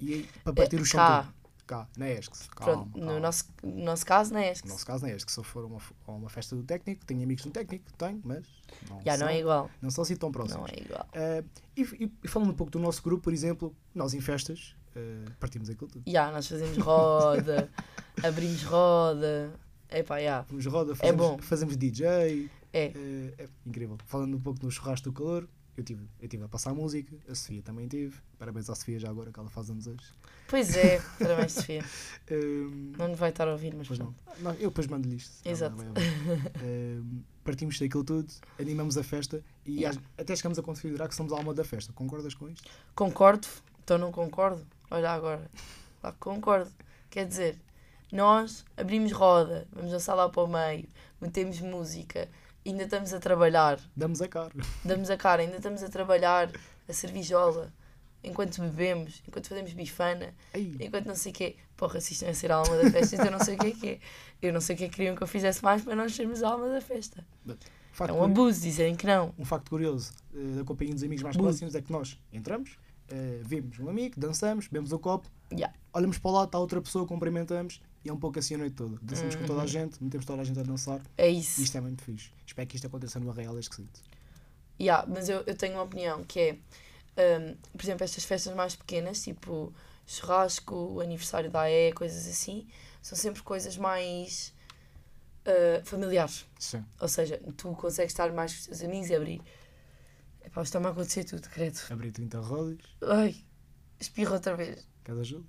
E 0.00 0.12
aí, 0.14 0.28
para 0.44 0.52
partir 0.52 0.76
o 0.80 0.84
chão 0.84 1.00
cá. 1.66 1.88
na 1.96 2.10
ESC. 2.10 2.48
Calma, 2.54 2.72
Pronto, 2.84 2.92
calma. 2.98 3.12
no 3.14 3.20
nosso, 3.20 3.44
no 3.62 3.84
nosso 3.84 4.06
caso, 4.06 4.32
não 4.32 4.40
é 4.40 4.50
este. 4.52 4.64
No 4.66 4.72
nosso 4.72 4.86
caso, 4.86 5.04
não 5.04 5.10
é 5.12 5.16
este. 5.16 5.26
Que 5.26 5.32
se 5.32 5.38
eu 5.38 5.44
for 5.44 5.64
a 5.64 5.66
uma, 5.66 5.80
a 6.06 6.12
uma 6.12 6.28
festa 6.28 6.54
do 6.56 6.62
técnico, 6.62 7.04
tenho 7.04 7.22
amigos 7.22 7.44
no 7.44 7.50
técnico, 7.50 7.92
tenho, 7.98 8.20
mas 8.24 8.44
não, 8.88 9.00
Já 9.02 9.12
não 9.12 9.18
são, 9.18 9.28
é 9.28 9.38
igual. 9.40 9.70
não 9.82 9.90
são 9.90 10.02
assim 10.02 10.16
tão 10.16 10.30
próximos. 10.32 10.70
Não 10.70 10.76
é 10.78 10.80
igual. 10.82 11.06
Eh, 11.12 11.44
e, 11.76 11.82
e- 12.04 12.12
e 12.24 12.28
falando 12.28 12.50
um 12.50 12.54
pouco 12.54 12.70
do 12.70 12.78
nosso 12.78 13.02
grupo, 13.02 13.24
por 13.24 13.32
exemplo, 13.32 13.74
nós 13.94 14.14
em 14.14 14.20
festas 14.20 14.74
eh, 14.94 15.24
partimos 15.40 15.68
aquilo 15.68 15.88
tudo. 15.90 16.04
Já, 16.10 16.30
nós 16.30 16.46
fazemos 16.48 16.78
roda, 16.78 17.70
abrimos 18.22 18.62
roda. 18.62 19.52
Epá, 19.90 20.20
já. 20.20 20.42
Fomos 20.44 20.66
roda, 20.66 20.94
fazemos, 20.96 21.16
bom. 21.26 21.38
fazemos 21.38 21.76
DJ. 21.76 22.50
É. 22.72 22.92
eh, 22.94 23.34
é 23.38 23.48
incrível. 23.64 23.96
Falando 24.06 24.36
um 24.36 24.40
pouco 24.40 24.62
no 24.64 24.70
churrasco 24.70 25.10
do 25.10 25.12
calor, 25.12 25.48
eu 25.76 25.84
tive, 25.84 26.06
eu 26.20 26.28
tive 26.28 26.44
a 26.44 26.48
passar 26.48 26.72
música, 26.74 27.14
a 27.28 27.34
Sofia 27.34 27.62
também 27.62 27.86
teve. 27.88 28.16
Parabéns 28.38 28.68
à 28.70 28.74
Sofia 28.74 28.98
já 28.98 29.08
agora 29.10 29.30
que 29.30 29.38
ela 29.38 29.50
faz 29.50 29.68
anos 29.70 29.86
hoje. 29.86 30.04
Pois 30.48 30.76
é, 30.76 31.00
parabéns, 31.18 31.52
Sofia. 31.52 31.84
Ehm, 32.30 32.92
Não 32.98 33.08
nos 33.08 33.18
vai 33.18 33.30
estar 33.30 33.46
a 33.48 33.52
ouvir, 33.52 33.74
mas 33.74 33.86
Pois 33.88 33.98
não. 33.98 34.12
pronto. 34.12 34.40
Não, 34.42 34.52
eu 34.54 34.68
depois 34.70 34.86
mando-lhe 34.86 35.16
isto. 35.16 35.32
Exato. 35.46 35.76
vai 35.76 35.88
ouvir. 35.88 36.02
Ehm, 36.62 37.20
partimos 37.44 37.78
daquilo 37.78 38.04
tudo, 38.04 38.32
animamos 38.58 38.96
a 38.96 39.02
festa 39.02 39.42
e 39.64 39.76
Yeah. 39.80 39.98
às- 39.98 40.20
até 40.22 40.34
chegamos 40.34 40.58
a 40.58 40.62
considerar 40.62 41.08
que 41.08 41.14
somos 41.14 41.32
a 41.32 41.36
alma 41.36 41.52
da 41.54 41.64
festa. 41.64 41.92
Concordas 41.92 42.34
com 42.34 42.48
isto? 42.48 42.68
Concordo, 42.94 43.46
então 43.84 43.98
não 43.98 44.10
concordo. 44.12 44.66
Olha 44.90 45.10
agora. 45.10 45.50
Lá 46.02 46.12
concordo. 46.12 46.70
Quer 47.10 47.26
dizer, 47.26 47.58
nós 48.12 48.64
abrimos 48.76 49.12
roda, 49.12 49.66
vamos 49.72 49.90
dançar 49.90 50.14
lá 50.14 50.28
para 50.28 50.42
o 50.42 50.46
meio, 50.46 50.88
metemos 51.20 51.60
música, 51.60 52.28
ainda 52.70 52.84
estamos 52.84 53.12
a 53.12 53.18
trabalhar, 53.20 53.78
Damos 53.96 54.20
a 54.22 54.28
cara. 54.28 54.52
damos 54.84 55.10
a 55.10 55.16
cara, 55.16 55.42
ainda 55.42 55.56
estamos 55.56 55.82
a 55.82 55.88
trabalhar, 55.88 56.50
a 56.88 56.92
cervijola, 56.92 57.72
enquanto 58.22 58.60
bebemos, 58.60 59.22
enquanto 59.26 59.48
fazemos 59.48 59.72
bifana, 59.72 60.34
Ei, 60.52 60.74
enquanto 60.80 61.06
não 61.06 61.14
sei 61.14 61.32
o 61.32 61.34
quê. 61.34 61.56
Porra, 61.76 62.00
se 62.00 62.12
isto 62.14 62.22
não 62.22 62.30
é 62.30 62.34
ser 62.34 62.50
a 62.50 62.56
alma 62.56 62.76
da 62.76 62.90
festa, 62.90 63.14
então 63.16 63.26
eu 63.26 63.32
não 63.32 63.40
sei 63.40 63.54
o 63.54 63.58
que 63.58 63.66
é 63.66 63.70
que 63.70 63.88
é. 63.88 63.98
Eu 64.40 64.52
não 64.52 64.60
sei 64.60 64.74
o 64.74 64.78
que 64.78 64.84
é 64.84 64.88
que 64.88 64.96
queriam 64.96 65.14
que 65.14 65.22
eu 65.22 65.26
fizesse 65.26 65.62
mais 65.62 65.82
para 65.82 65.94
nós 65.94 66.14
sermos 66.14 66.42
a 66.42 66.48
alma 66.48 66.68
da 66.68 66.80
festa. 66.80 67.24
É 68.08 68.12
um 68.12 68.22
abuso 68.24 68.60
dizerem 68.60 68.94
que 68.94 69.06
não. 69.06 69.32
um 69.38 69.44
facto 69.44 69.70
curioso 69.70 70.12
eh, 70.34 70.56
da 70.56 70.64
companhia 70.64 70.94
dos 70.94 71.02
amigos 71.02 71.22
mais 71.22 71.36
próximos 71.36 71.74
é 71.74 71.80
que 71.80 71.90
nós 71.92 72.18
entramos, 72.32 72.78
eh, 73.08 73.40
vemos 73.42 73.78
um 73.78 73.88
amigo, 73.88 74.14
dançamos, 74.18 74.66
bebemos 74.68 74.92
um 74.92 74.98
copo, 74.98 75.28
Yeah. 75.52 75.72
olhamos 75.92 76.18
para 76.18 76.28
o 76.28 76.34
lado, 76.34 76.46
está 76.46 76.58
outra 76.58 76.80
pessoa, 76.82 77.06
cumprimentamos 77.06 77.80
e 78.06 78.08
é 78.08 78.12
um 78.12 78.18
pouco 78.18 78.38
assim 78.38 78.54
a 78.54 78.58
noite 78.58 78.76
toda. 78.76 78.98
Dançamos 79.02 79.34
com 79.34 79.44
toda 79.44 79.60
a 79.60 79.62
Uhum. 79.62 79.68
gente, 79.68 80.02
metemos 80.02 80.24
toda 80.24 80.40
a 80.40 80.44
gente 80.44 80.58
a 80.58 80.62
dançar 80.62 81.00
É 81.18 81.30
e 81.30 81.40
isso. 81.40 81.60
isto 81.60 81.76
é 81.76 81.80
muito 81.80 82.02
fixe. 82.02 82.30
Espero 82.46 82.66
que 82.68 82.76
isto 82.76 82.86
aconteça 82.86 83.18
no 83.20 83.30
Arraial, 83.30 83.56
é 83.56 83.60
esquisito. 83.60 84.00
Yeah, 84.80 85.06
mas 85.08 85.28
eu, 85.28 85.42
eu 85.46 85.54
tenho 85.56 85.74
uma 85.74 85.82
opinião 85.82 86.22
que 86.24 86.38
é, 86.40 87.38
hum, 87.38 87.56
por 87.72 87.82
exemplo, 87.84 88.04
estas 88.04 88.24
festas 88.24 88.54
mais 88.54 88.76
pequenas, 88.76 89.22
tipo 89.22 89.72
churrasco, 90.06 90.74
o 90.74 91.00
aniversário 91.00 91.50
da 91.50 91.62
AE, 91.62 91.92
coisas 91.92 92.26
assim, 92.28 92.66
são 93.02 93.18
sempre 93.18 93.42
coisas 93.42 93.76
mais 93.76 94.54
uh, 95.46 95.84
familiares. 95.84 96.46
Sim. 96.58 96.84
Ou 97.00 97.08
seja, 97.08 97.40
tu 97.56 97.72
consegues 97.74 98.12
estar 98.12 98.32
mais 98.32 98.52
com 98.52 98.60
os 98.60 98.66
teus 98.66 98.82
amigos 98.82 99.10
e 99.10 99.14
abrir. 99.16 99.42
Epá, 100.44 100.62
está-me 100.62 100.86
a 100.86 100.90
acontecer 100.90 101.24
tudo, 101.24 101.48
credo. 101.48 101.78
Abrir 101.90 102.12
30 102.12 102.38
rodas, 102.40 102.78
Ai, 103.02 103.34
Espirro 103.98 104.34
outra 104.34 104.54
vez. 104.54 104.86
Queres 105.02 105.20
ajuda? 105.22 105.44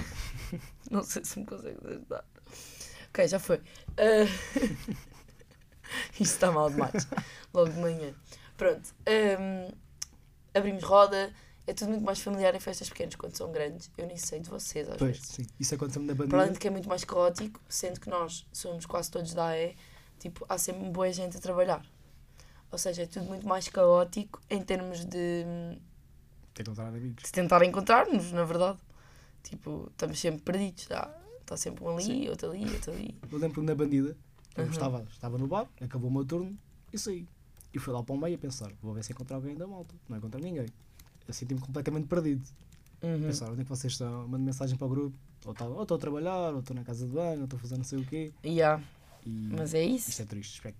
Não 0.90 1.02
sei 1.02 1.24
se 1.24 1.38
me 1.38 1.46
consegues 1.46 1.84
ajudar. 1.84 2.24
Ok, 3.08 3.28
já 3.28 3.38
foi. 3.38 3.56
Uh... 3.58 4.92
Isto 6.12 6.22
está 6.22 6.50
mal 6.50 6.70
demais. 6.70 7.06
Logo 7.52 7.70
de 7.70 7.78
manhã. 7.78 8.14
Pronto. 8.56 8.94
um, 9.40 9.70
abrimos 10.54 10.82
roda. 10.82 11.32
É 11.64 11.72
tudo 11.72 11.90
muito 11.90 12.04
mais 12.04 12.20
familiar 12.20 12.54
em 12.56 12.60
festas 12.60 12.88
pequenas 12.88 13.14
quando 13.14 13.36
são 13.36 13.52
grandes. 13.52 13.90
Eu 13.96 14.06
nem 14.06 14.16
sei 14.16 14.40
de 14.40 14.50
vocês 14.50 14.88
às 14.88 14.96
Pois, 14.96 15.16
vezes. 15.18 15.26
sim. 15.34 15.46
Isso 15.60 15.74
aconteceu-me 15.74 16.08
na 16.08 16.14
Para 16.28 16.40
além 16.40 16.52
de 16.52 16.58
que 16.58 16.66
é 16.66 16.70
muito 16.70 16.88
mais 16.88 17.04
caótico, 17.04 17.60
sendo 17.68 18.00
que 18.00 18.10
nós 18.10 18.44
somos 18.52 18.84
quase 18.84 19.10
todos 19.10 19.32
da 19.32 19.46
AE, 19.46 19.76
tipo, 20.18 20.44
há 20.48 20.58
sempre 20.58 20.88
boa 20.90 21.12
gente 21.12 21.36
a 21.36 21.40
trabalhar. 21.40 21.84
Ou 22.70 22.78
seja, 22.78 23.02
é 23.02 23.06
tudo 23.06 23.26
muito 23.26 23.46
mais 23.46 23.68
caótico 23.68 24.40
em 24.50 24.60
termos 24.60 25.04
de, 25.04 25.44
encontrado 26.58 26.88
amigos. 26.96 27.22
de 27.22 27.30
tentar 27.32 27.62
encontrar-nos, 27.64 28.32
na 28.32 28.44
verdade. 28.44 28.78
Tipo, 29.42 29.88
estamos 29.90 30.18
sempre 30.18 30.42
perdidos. 30.42 30.82
Está 30.84 31.06
tá 31.44 31.56
sempre 31.56 31.84
um 31.84 31.90
ali, 31.90 32.04
Sim. 32.04 32.28
outro 32.28 32.50
ali, 32.50 32.64
outro 32.70 32.92
ali. 32.92 33.14
Eu 33.30 33.38
lembro-me 33.38 33.66
na 33.66 33.74
bandida. 33.74 34.16
Eu 34.56 34.64
Uhum. 34.64 34.70
estava, 34.70 35.02
estava 35.10 35.38
no 35.38 35.46
bar, 35.46 35.66
acabou 35.80 36.10
o 36.10 36.12
meu 36.12 36.24
turno 36.24 36.56
e 36.92 36.98
saí. 36.98 37.26
E 37.72 37.78
fui 37.78 37.92
lá 37.94 38.02
para 38.02 38.14
o 38.14 38.18
meio 38.18 38.34
a 38.34 38.38
pensar, 38.38 38.70
vou 38.82 38.92
ver 38.92 39.02
se 39.02 39.12
encontrar 39.12 39.36
alguém 39.36 39.56
da 39.56 39.66
malta. 39.66 39.94
Não 40.08 40.18
encontrei 40.18 40.44
ninguém. 40.44 40.66
Eu 41.26 41.32
senti-me 41.32 41.58
completamente 41.60 42.06
perdido. 42.06 42.46
Uhum. 43.02 43.20
Pensar, 43.22 43.50
onde 43.50 43.62
é 43.62 43.64
que 43.64 43.70
vocês 43.70 43.94
estão? 43.94 44.28
Mando 44.28 44.44
mensagem 44.44 44.76
para 44.76 44.86
o 44.86 44.90
grupo. 44.90 45.16
Ou 45.46 45.54
tá- 45.54 45.64
ou 45.66 45.82
estou 45.82 45.96
a 45.96 45.98
trabalhar, 45.98 46.52
ou 46.52 46.60
estou 46.60 46.76
na 46.76 46.84
casa 46.84 47.06
de 47.06 47.12
banho, 47.12 47.38
ou 47.38 47.44
estou 47.44 47.56
a 47.56 47.60
fazer 47.60 47.76
não 47.78 47.84
sei 47.84 47.98
o 48.00 48.06
quê. 48.06 48.32
Yeah, 48.44 48.82
E 49.26 49.30
mas 49.56 49.72
é 49.74 49.82
isto 49.82 50.08
isso. 50.10 50.22
é 50.22 50.24
triste. 50.26 50.54
Espero. 50.56 50.76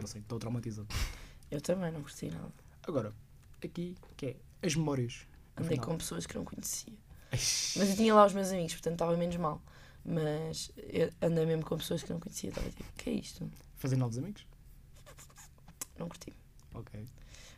Não 0.00 0.06
sei, 0.06 0.20
estou 0.20 0.38
traumatizado. 0.38 0.88
Eu 1.50 1.60
também 1.60 1.92
não 1.92 2.02
curti 2.02 2.28
nada. 2.28 2.52
Agora, 2.82 3.14
aqui, 3.64 3.94
que 4.16 4.26
é 4.26 4.36
as 4.66 4.74
memórias. 4.74 5.26
Andei 5.56 5.78
com 5.78 5.96
pessoas 5.96 6.26
que 6.26 6.34
não 6.34 6.44
conhecia. 6.44 6.92
Mas 7.32 7.90
eu 7.90 7.96
tinha 7.96 8.14
lá 8.14 8.26
os 8.26 8.32
meus 8.34 8.48
amigos, 8.50 8.72
portanto 8.74 8.92
estava 8.94 9.16
menos 9.16 9.36
mal. 9.36 9.62
Mas 10.04 10.70
eu 10.76 11.10
andei 11.22 11.46
mesmo 11.46 11.64
com 11.64 11.76
pessoas 11.78 12.02
que 12.02 12.12
não 12.12 12.20
conhecia. 12.20 12.50
Estava 12.50 12.68
tipo, 12.70 12.82
o 12.88 12.92
que 12.94 13.10
é 13.10 13.12
isto? 13.14 13.50
Fazer 13.76 13.96
novos 13.96 14.18
amigos? 14.18 14.46
Não 15.98 16.08
curti. 16.08 16.32
Ok. 16.74 17.06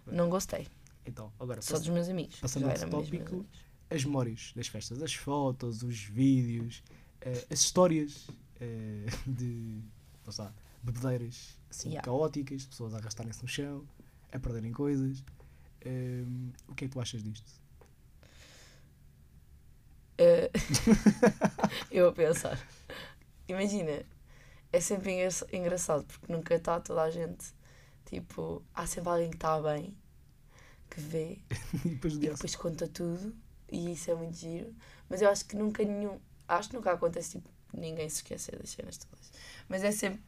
Não 0.06 0.28
gostei. 0.28 0.66
Então, 1.06 1.32
agora, 1.40 1.60
Só 1.62 1.78
dos 1.78 1.88
meus 1.88 2.08
amigos. 2.08 2.36
passando 2.40 2.62
Já 2.62 2.68
a 2.68 2.70
outro 2.72 2.86
eram 2.88 2.98
mesmo 2.98 3.12
meus 3.14 3.24
tópico, 3.28 3.34
amigos. 3.40 3.58
as 3.90 4.04
memórias 4.04 4.52
das 4.54 4.68
festas, 4.68 5.02
as 5.02 5.14
fotos, 5.14 5.82
os 5.82 5.98
vídeos, 6.02 6.82
eh, 7.20 7.46
as 7.50 7.60
histórias 7.60 8.26
eh, 8.60 9.06
de 9.26 9.80
lá 10.38 10.52
bebedeiras 10.82 11.58
assim, 11.70 11.88
Yeah. 11.90 12.04
caóticas, 12.04 12.66
pessoas 12.66 12.94
a 12.94 12.98
arrastarem-se 12.98 13.42
no 13.42 13.48
chão, 13.48 13.86
a 14.32 14.38
perderem 14.38 14.72
coisas. 14.72 15.22
Ehm, 15.82 16.50
o 16.68 16.74
que 16.74 16.84
é 16.84 16.88
que 16.88 16.92
tu 16.92 17.00
achas 17.00 17.22
disto? 17.22 17.50
Eh, 20.18 20.50
eu 21.90 22.08
a 22.08 22.12
pensar. 22.12 22.58
Imagina, 23.48 24.02
é 24.72 24.80
sempre 24.80 25.12
engra- 25.12 25.46
engraçado 25.52 26.04
porque 26.04 26.32
nunca 26.32 26.54
está 26.54 26.80
toda 26.80 27.02
a 27.02 27.10
gente. 27.10 27.44
Tipo, 28.06 28.62
há 28.74 28.86
sempre 28.86 29.08
alguém 29.10 29.30
que 29.30 29.36
está 29.36 29.60
bem, 29.60 29.96
que 30.90 31.00
vê 31.00 31.38
e 31.84 31.88
depois 31.90 32.14
e 32.14 32.18
depois 32.18 32.56
conta 32.56 32.86
tudo. 32.88 33.34
E 33.70 33.92
isso 33.92 34.10
é 34.10 34.14
muito 34.14 34.36
giro. 34.36 34.74
Mas 35.08 35.20
eu 35.22 35.28
acho 35.28 35.44
que 35.46 35.56
nunca 35.56 35.84
nenhum. 35.84 36.18
Acho 36.46 36.68
que 36.70 36.76
nunca 36.76 36.92
acontece 36.92 37.32
tipo 37.38 37.48
ninguém 37.72 38.08
se 38.08 38.16
esquecer 38.16 38.56
das 38.58 38.70
cenas 38.70 38.98
todas. 38.98 39.32
Mas 39.68 39.82
é 39.82 39.90
sempre 39.90 40.20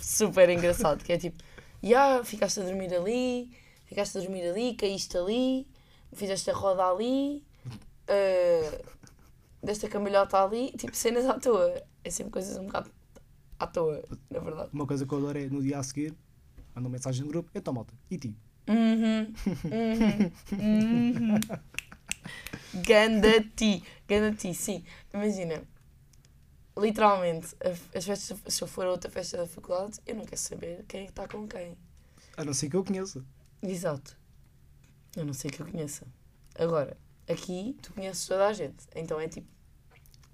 super 0.00 0.48
engraçado. 0.48 1.04
Que 1.04 1.12
é 1.12 1.18
tipo, 1.18 1.42
ya, 1.82 2.24
ficaste 2.24 2.58
a 2.60 2.64
dormir 2.64 2.92
ali, 2.92 3.52
ficaste 3.84 4.18
a 4.18 4.20
dormir 4.20 4.48
ali, 4.48 4.74
caíste 4.74 5.16
ali, 5.16 5.66
fizeste 6.12 6.50
a 6.50 6.54
roda 6.54 6.84
ali, 6.84 7.44
eh, 8.08 8.82
desta 9.62 9.88
cambalhota 9.88 10.42
ali, 10.42 10.72
tipo 10.72 10.94
cenas 10.96 11.26
à 11.26 11.38
toa. 11.38 11.82
É 12.04 12.10
sempre 12.10 12.32
coisas 12.32 12.56
um 12.56 12.66
bocado 12.66 12.90
à 13.58 13.66
toa, 13.66 14.02
na 14.30 14.38
verdade. 14.40 14.70
Uma 14.72 14.86
coisa 14.86 15.06
que 15.06 15.12
eu 15.12 15.18
adoro 15.18 15.38
é 15.38 15.46
no 15.48 15.62
dia 15.62 15.78
a 15.78 15.82
seguir, 15.82 16.14
mandam 16.74 16.90
mensagem 16.90 17.22
no 17.24 17.28
grupo, 17.28 17.50
então 17.54 17.72
malta, 17.74 17.92
e 18.10 18.18
ti? 18.18 18.36
Uhum, 18.68 19.32
uhum, 19.64 20.30
uhum. 20.60 21.40
Ganda 22.84 23.42
ti, 23.56 23.82
ganda 24.06 24.32
ti, 24.36 24.52
sim. 24.54 24.84
Imagina, 25.12 25.62
literalmente, 26.76 27.56
a- 27.64 27.98
as 27.98 28.04
festas, 28.04 28.38
se 28.46 28.62
eu 28.62 28.68
for 28.68 28.86
a 28.86 28.90
outra 28.90 29.10
festa 29.10 29.36
da 29.38 29.46
faculdade, 29.46 29.98
eu 30.06 30.14
não 30.14 30.24
quero 30.24 30.40
saber 30.40 30.84
quem 30.86 31.00
é 31.00 31.04
que 31.04 31.10
está 31.10 31.26
com 31.26 31.46
quem. 31.48 31.76
A 32.36 32.44
não 32.44 32.52
ser 32.54 32.68
que 32.68 32.76
eu 32.76 32.84
conheça. 32.84 33.24
Exato. 33.62 34.16
Eu 35.16 35.24
não 35.24 35.32
sei 35.32 35.50
que 35.50 35.60
eu 35.60 35.66
conheça. 35.66 36.06
Agora, 36.56 36.96
aqui 37.28 37.76
tu 37.82 37.92
conheces 37.92 38.26
toda 38.26 38.46
a 38.46 38.52
gente, 38.52 38.76
então 38.94 39.18
é 39.20 39.28
tipo, 39.28 39.46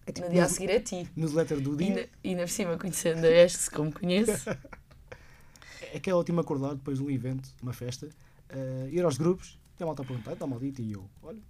É 0.07 0.13
tipo 0.13 0.27
no 0.27 0.33
dia 0.33 0.45
a 0.45 0.49
seguir 0.49 0.71
é 0.71 0.81
ti. 0.81 1.09
newsletter 1.17 1.61
do 1.61 1.75
E 1.75 1.87
dia, 1.93 2.11
e 2.23 2.29
ainda 2.31 2.43
por 2.43 2.49
cima, 2.51 2.77
conhecendo 2.79 3.25
a 3.27 3.31
Estes 3.31 3.69
como 3.69 3.93
conheço, 3.93 4.49
é 5.93 6.01
que 6.01 6.11
é 6.11 6.15
ótimo 6.15 6.41
acordar 6.41 6.75
depois 6.75 6.99
de 6.99 7.05
um 7.05 7.11
evento, 7.11 7.49
uma 7.63 7.73
festa, 7.73 8.09
eh, 8.49 8.89
ir 8.93 9.05
aos 9.05 9.17
grupos, 9.17 9.59
e 9.79 9.83
a 9.83 9.87
malta 9.87 10.03
a 10.03 10.05
perguntar, 10.05 10.33
então 10.33 10.47
maldito, 10.47 10.81
e 10.83 10.93
eu, 10.93 11.09
olha, 11.23 11.41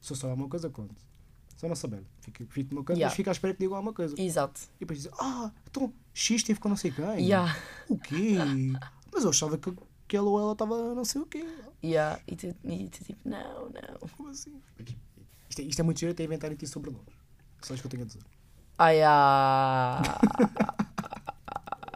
se 0.00 0.12
eu 0.12 0.16
souber 0.16 0.30
alguma 0.32 0.48
coisa, 0.48 0.68
conto. 0.70 0.94
Se 1.56 1.66
eu 1.66 1.68
não 1.68 1.76
saber, 1.76 2.02
fico, 2.20 2.44
fico 2.52 2.70
no 2.70 2.76
meu 2.80 2.84
canto, 2.84 2.96
Yeah. 2.96 3.10
mas 3.10 3.16
fico 3.16 3.28
à 3.28 3.32
espera 3.32 3.54
que 3.54 3.60
digam 3.60 3.76
alguma 3.76 3.92
coisa. 3.92 4.14
exato. 4.20 4.60
E 4.76 4.80
depois 4.80 4.98
dizem, 5.02 5.12
ah, 5.20 5.52
então 5.70 5.92
X 6.12 6.42
teve 6.42 6.58
com 6.58 6.68
não 6.68 6.76
sei 6.76 6.90
quem. 6.90 7.04
Yeah, 7.20 7.56
O 7.88 7.96
quê? 7.98 8.36
Mas 9.14 9.24
eu 9.24 9.30
achava 9.30 9.56
que, 9.58 9.70
que 10.12 10.16
ele 10.18 10.26
ou 10.26 10.38
ela 10.38 10.52
estava 10.52 10.94
não 10.94 11.06
sei 11.06 11.22
o 11.22 11.26
quê. 11.26 11.42
yeah. 11.82 12.20
E, 12.28 12.36
tu, 12.36 12.54
e 12.64 12.88
tu 12.90 13.02
tipo, 13.02 13.26
não, 13.26 13.70
não. 13.70 14.08
Como 14.14 14.28
assim? 14.28 14.60
Isto 15.48 15.60
é, 15.60 15.64
isto 15.64 15.80
é 15.80 15.82
muito 15.82 16.00
giro 16.00 16.12
até 16.12 16.22
inventarem 16.22 16.58
sobre 16.66 16.90
nós. 16.90 17.00
Só 17.62 17.72
isso 17.72 17.82
que 17.82 17.86
eu 17.86 17.90
tenho 17.90 18.02
a 18.02 18.06
dizer. 18.06 18.20
Ai, 18.76 19.00
ah. 19.02 20.02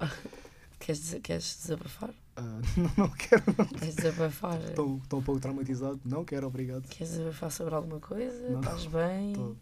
queres, 0.80 1.02
dizer- 1.02 1.20
queres 1.20 1.58
desabafar? 1.60 2.14
Ah, 2.36 2.40
não, 2.78 2.90
não 2.96 3.10
quero, 3.10 3.42
não. 3.58 3.66
Queres 3.66 3.96
desabafar? 3.96 4.60
Estou, 4.62 4.96
estou 4.96 5.20
um 5.20 5.22
pouco 5.22 5.38
traumatizado. 5.38 6.00
Não 6.02 6.24
quero, 6.24 6.46
obrigado. 6.46 6.88
Queres 6.88 7.10
desabafar 7.12 7.50
sobre 7.50 7.74
alguma 7.74 8.00
coisa? 8.00 8.48
Não. 8.48 8.60
Estás 8.60 8.86
bem? 8.86 9.34
Tô- 9.34 9.54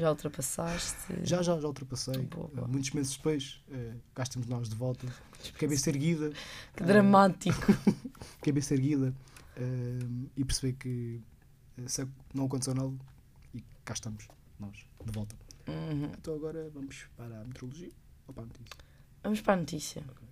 Já 0.00 0.10
ultrapassaste? 0.10 1.14
Já, 1.24 1.42
já, 1.42 1.60
já 1.60 1.68
ultrapassei. 1.68 2.22
Boa, 2.22 2.48
boa. 2.48 2.66
Muitos 2.66 2.90
meses 2.92 3.14
depois, 3.14 3.62
uh, 3.68 4.00
cá 4.14 4.22
estamos 4.22 4.48
nós 4.48 4.66
de 4.66 4.74
volta. 4.74 5.06
Cabeça 5.60 5.90
erguida. 5.90 6.30
Que 6.74 6.82
ah, 6.82 6.86
dramático. 6.86 7.66
cabeça 8.42 8.72
erguida. 8.72 9.14
ah, 9.58 10.30
e 10.34 10.42
perceber 10.42 10.72
que 10.78 11.20
ah, 11.78 11.86
se 11.86 12.08
não 12.32 12.46
aconteceu 12.46 12.74
nada. 12.74 12.94
E 13.52 13.62
cá 13.84 13.92
estamos, 13.92 14.26
nós, 14.58 14.86
de 15.04 15.12
volta. 15.12 15.36
Uhum. 15.68 16.10
Então 16.18 16.34
agora 16.34 16.70
vamos 16.70 17.06
para 17.14 17.38
a 17.38 17.44
meteorologia 17.44 17.90
ou 18.26 18.32
para 18.32 18.44
a 18.44 18.46
notícia? 18.46 18.78
Vamos 19.22 19.40
para 19.42 19.52
a 19.52 19.56
notícia. 19.56 20.02
Que 20.02 20.29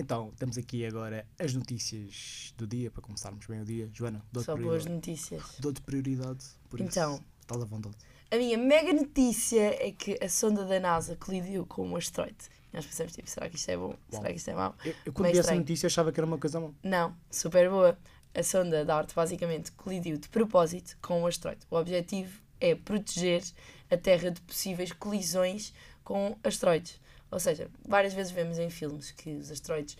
Então, 0.00 0.32
temos 0.38 0.56
aqui 0.56 0.86
agora 0.86 1.26
as 1.38 1.52
notícias 1.52 2.54
do 2.56 2.66
dia, 2.66 2.90
para 2.90 3.02
começarmos 3.02 3.44
bem 3.46 3.60
o 3.60 3.64
dia. 3.66 3.90
Joana, 3.92 4.24
dou-te 4.32 4.46
Só 4.46 4.56
boas 4.56 4.86
notícias. 4.86 5.42
Dou-te 5.58 5.82
prioridade, 5.82 6.42
por 6.70 6.80
Então. 6.80 7.14
isso 7.16 7.24
estás 7.42 7.62
à 7.62 7.64
vontade. 7.66 7.96
A 8.30 8.36
minha 8.36 8.56
mega 8.56 8.94
notícia 8.94 9.60
é 9.60 9.92
que 9.92 10.18
a 10.24 10.28
sonda 10.28 10.64
da 10.64 10.80
NASA 10.80 11.16
colidiu 11.16 11.66
com 11.66 11.86
um 11.86 11.96
asteroide. 11.96 12.38
Nós 12.72 12.86
pensamos, 12.86 13.12
tipo, 13.12 13.28
será 13.28 13.50
que 13.50 13.56
isto 13.56 13.68
é 13.68 13.76
bom? 13.76 13.94
Será 14.08 14.30
que 14.30 14.36
isto 14.36 14.48
é 14.48 14.54
mau? 14.54 14.74
Eu, 14.84 14.94
eu 15.04 15.12
quando 15.12 15.32
vi 15.32 15.38
essa 15.38 15.54
notícia 15.54 15.86
achava 15.88 16.10
que 16.12 16.18
era 16.18 16.26
uma 16.26 16.38
coisa 16.38 16.58
má. 16.60 16.70
Não, 16.82 17.14
super 17.30 17.68
boa. 17.68 17.98
A 18.32 18.42
sonda 18.42 18.84
da 18.84 18.96
arte 18.96 19.14
basicamente 19.14 19.70
colidiu 19.72 20.16
de 20.16 20.28
propósito 20.30 20.96
com 21.02 21.22
o 21.22 21.26
asteroide. 21.26 21.66
O 21.70 21.76
objetivo 21.76 22.40
é 22.58 22.74
proteger 22.74 23.42
a 23.90 23.96
Terra 23.98 24.30
de 24.30 24.40
possíveis 24.42 24.92
colisões 24.92 25.74
com 26.04 26.38
asteroides. 26.42 27.00
Ou 27.30 27.38
seja, 27.38 27.70
várias 27.86 28.12
vezes 28.12 28.32
vemos 28.32 28.58
em 28.58 28.70
filmes 28.70 29.10
que 29.12 29.34
os 29.34 29.50
asteroides 29.50 29.96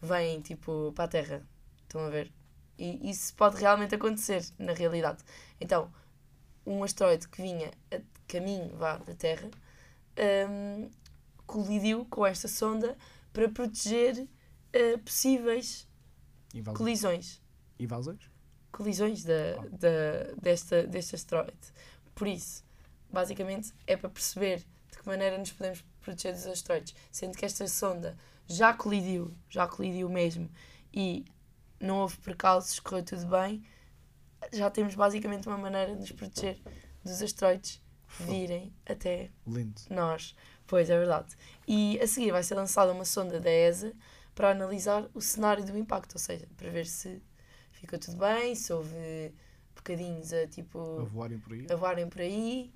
vêm 0.00 0.40
tipo 0.40 0.92
para 0.94 1.04
a 1.04 1.08
Terra. 1.08 1.42
Estão 1.82 2.00
a 2.02 2.08
ver? 2.08 2.32
E 2.78 3.10
isso 3.10 3.34
pode 3.34 3.56
realmente 3.58 3.94
acontecer 3.94 4.44
na 4.58 4.72
realidade. 4.72 5.22
Então, 5.60 5.92
um 6.64 6.82
asteroide 6.82 7.28
que 7.28 7.42
vinha 7.42 7.70
a 7.90 8.00
caminho 8.26 8.74
vá, 8.76 8.96
da 8.96 9.14
Terra 9.14 9.50
hum, 10.48 10.90
colidiu 11.46 12.06
com 12.06 12.24
esta 12.24 12.48
sonda 12.48 12.96
para 13.32 13.48
proteger 13.48 14.26
eh, 14.72 14.96
possíveis 14.98 15.86
Invasões. 16.54 16.78
colisões. 16.78 17.42
Invasões? 17.78 18.30
Colisões 18.72 19.24
da, 19.24 19.56
da, 19.70 20.32
desta, 20.40 20.86
deste 20.86 21.16
asteroide. 21.16 21.72
Por 22.14 22.28
isso, 22.28 22.64
basicamente, 23.10 23.72
é 23.86 23.96
para 23.96 24.08
perceber 24.08 24.58
de 24.90 24.98
que 24.98 25.06
maneira 25.06 25.36
nos 25.38 25.52
podemos 25.52 25.84
proteger 26.00 26.32
dos 26.34 26.46
asteroides. 26.46 26.94
Sendo 27.10 27.36
que 27.36 27.44
esta 27.44 27.66
sonda 27.68 28.16
já 28.46 28.72
colidiu, 28.74 29.32
já 29.48 29.66
colidiu 29.68 30.08
mesmo, 30.08 30.50
e 30.92 31.24
não 31.78 31.98
houve 32.00 32.16
percalços, 32.18 32.80
correu 32.80 33.04
tudo 33.04 33.26
bem, 33.26 33.62
já 34.52 34.68
temos 34.70 34.94
basicamente 34.94 35.46
uma 35.46 35.56
maneira 35.58 35.92
de 35.94 36.00
nos 36.00 36.12
proteger 36.12 36.58
dos 37.04 37.22
asteroides 37.22 37.80
virem 38.20 38.72
até 38.86 39.30
Lindo. 39.46 39.80
nós. 39.88 40.34
Pois, 40.66 40.88
é 40.90 40.98
verdade. 40.98 41.36
E 41.66 41.98
a 42.00 42.06
seguir 42.06 42.32
vai 42.32 42.42
ser 42.42 42.54
lançada 42.54 42.92
uma 42.92 43.04
sonda 43.04 43.40
da 43.40 43.50
ESA 43.50 43.92
para 44.34 44.50
analisar 44.50 45.08
o 45.14 45.20
cenário 45.20 45.64
do 45.64 45.76
impacto, 45.76 46.14
ou 46.14 46.18
seja, 46.20 46.46
para 46.56 46.70
ver 46.70 46.86
se 46.86 47.22
ficou 47.72 47.98
tudo 47.98 48.16
bem, 48.18 48.54
se 48.54 48.72
houve 48.72 49.32
bocadinhos 49.74 50.32
a 50.32 50.46
tipo 50.46 51.00
A 51.00 51.04
voarem 51.04 51.38
por 51.38 51.52
aí. 51.52 51.66
a 51.70 51.76
voarem 51.76 52.08
por 52.08 52.20
aí. 52.20 52.72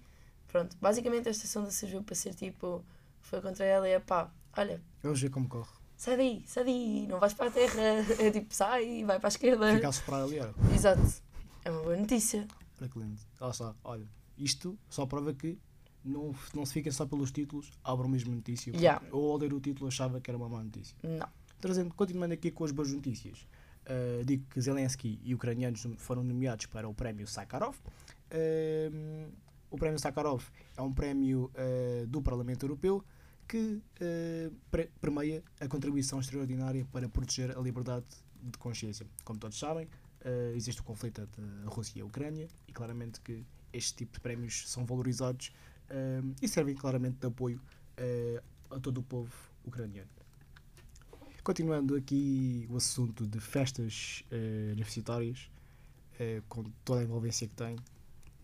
Pronto, 0.48 0.76
basicamente 0.80 1.28
esta 1.28 1.46
sonda 1.46 1.70
serviu 1.70 2.02
para 2.02 2.14
ser 2.14 2.34
tipo, 2.34 2.84
foi 3.24 3.40
contra 3.40 3.64
ela 3.64 3.88
e 3.88 3.92
é 3.92 4.00
pá, 4.00 4.30
olha, 4.56 4.80
Vamos 5.02 5.20
ver 5.20 5.30
como 5.30 5.48
corre. 5.48 5.70
sai 5.96 6.16
daí, 6.16 6.44
sai 6.46 6.64
daí, 6.64 7.06
não 7.06 7.18
vais 7.18 7.34
para 7.34 7.48
a 7.48 7.50
terra, 7.50 7.82
é 8.18 8.30
tipo, 8.30 8.54
sai, 8.54 9.04
vai 9.04 9.18
para 9.18 9.28
a 9.28 9.30
esquerda. 9.30 9.74
Fica 9.74 9.88
a 9.88 9.92
soprar 9.92 10.22
ali, 10.22 10.40
olha. 10.40 10.54
Exato, 10.74 11.22
é 11.64 11.70
uma 11.70 11.82
boa 11.82 11.96
notícia. 11.96 12.46
Olha 12.80 12.90
que 12.90 12.98
lindo. 12.98 13.20
Lá 13.40 13.50
está. 13.50 13.74
Olha, 13.84 14.06
isto 14.36 14.78
só 14.88 15.06
prova 15.06 15.32
que 15.32 15.58
não, 16.04 16.34
não 16.54 16.66
se 16.66 16.74
fiquem 16.74 16.92
só 16.92 17.06
pelos 17.06 17.32
títulos, 17.32 17.70
abram 17.82 18.08
mesmo 18.08 18.34
notícia. 18.34 18.70
Yeah. 18.76 19.04
Eu 19.08 19.18
ao 19.18 19.36
ler 19.38 19.54
o 19.54 19.60
título 19.60 19.88
achava 19.88 20.20
que 20.20 20.30
era 20.30 20.36
uma 20.36 20.48
má 20.48 20.62
notícia. 20.62 20.96
Não. 21.02 21.26
Trazendo, 21.60 21.94
continuando 21.94 22.34
aqui 22.34 22.50
com 22.50 22.64
as 22.64 22.72
boas 22.72 22.92
notícias, 22.92 23.46
uh, 23.86 24.24
digo 24.24 24.44
que 24.50 24.60
Zelensky 24.60 25.18
e 25.22 25.34
ucranianos 25.34 25.86
foram 25.96 26.22
nomeados 26.22 26.66
para 26.66 26.86
o 26.88 26.92
prémio 26.92 27.26
Sakharov. 27.26 27.76
Um, 28.32 29.28
o 29.70 29.78
prémio 29.78 29.98
Sakharov 29.98 30.44
é 30.76 30.82
um 30.82 30.92
prémio 30.92 31.50
uh, 31.54 32.06
do 32.06 32.20
Parlamento 32.20 32.64
Europeu 32.66 33.02
que 33.46 33.80
uh, 34.00 34.88
permeia 35.00 35.42
a 35.60 35.68
contribuição 35.68 36.20
extraordinária 36.20 36.86
para 36.92 37.08
proteger 37.08 37.56
a 37.56 37.60
liberdade 37.60 38.06
de 38.42 38.58
consciência. 38.58 39.06
Como 39.24 39.38
todos 39.38 39.58
sabem, 39.58 39.86
uh, 39.86 40.56
existe 40.56 40.80
o 40.80 40.84
conflito 40.84 41.20
entre 41.20 41.42
a 41.64 41.68
Rússia 41.68 41.98
e 41.98 42.02
a 42.02 42.04
Ucrânia 42.04 42.48
e 42.66 42.72
claramente 42.72 43.20
que 43.20 43.44
este 43.72 43.94
tipo 43.94 44.14
de 44.14 44.20
prémios 44.20 44.68
são 44.68 44.84
valorizados 44.84 45.52
um, 45.90 46.34
e 46.40 46.48
servem 46.48 46.74
claramente 46.74 47.18
de 47.18 47.26
apoio 47.26 47.60
uh, 47.98 48.74
a 48.74 48.80
todo 48.80 48.98
o 48.98 49.02
povo 49.02 49.32
ucraniano. 49.64 50.10
Continuando 51.42 51.94
aqui 51.94 52.66
o 52.70 52.76
assunto 52.76 53.26
de 53.26 53.38
festas 53.38 54.24
universitárias, 54.72 55.50
com 56.48 56.64
toda 56.86 57.02
a 57.02 57.04
envolvência 57.04 57.46
que 57.46 57.54
tem, 57.54 57.76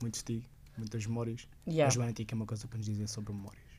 muitos 0.03 0.23
ti, 0.23 0.47
muitas 0.77 1.07
memórias. 1.07 1.49
Yeah. 1.67 1.87
A 1.87 1.91
Joana 1.91 2.13
tem 2.13 2.25
aqui 2.25 2.35
uma 2.35 2.45
coisa 2.45 2.69
para 2.69 2.77
nos 2.77 2.85
dizer 2.85 3.09
sobre 3.09 3.33
memórias. 3.33 3.70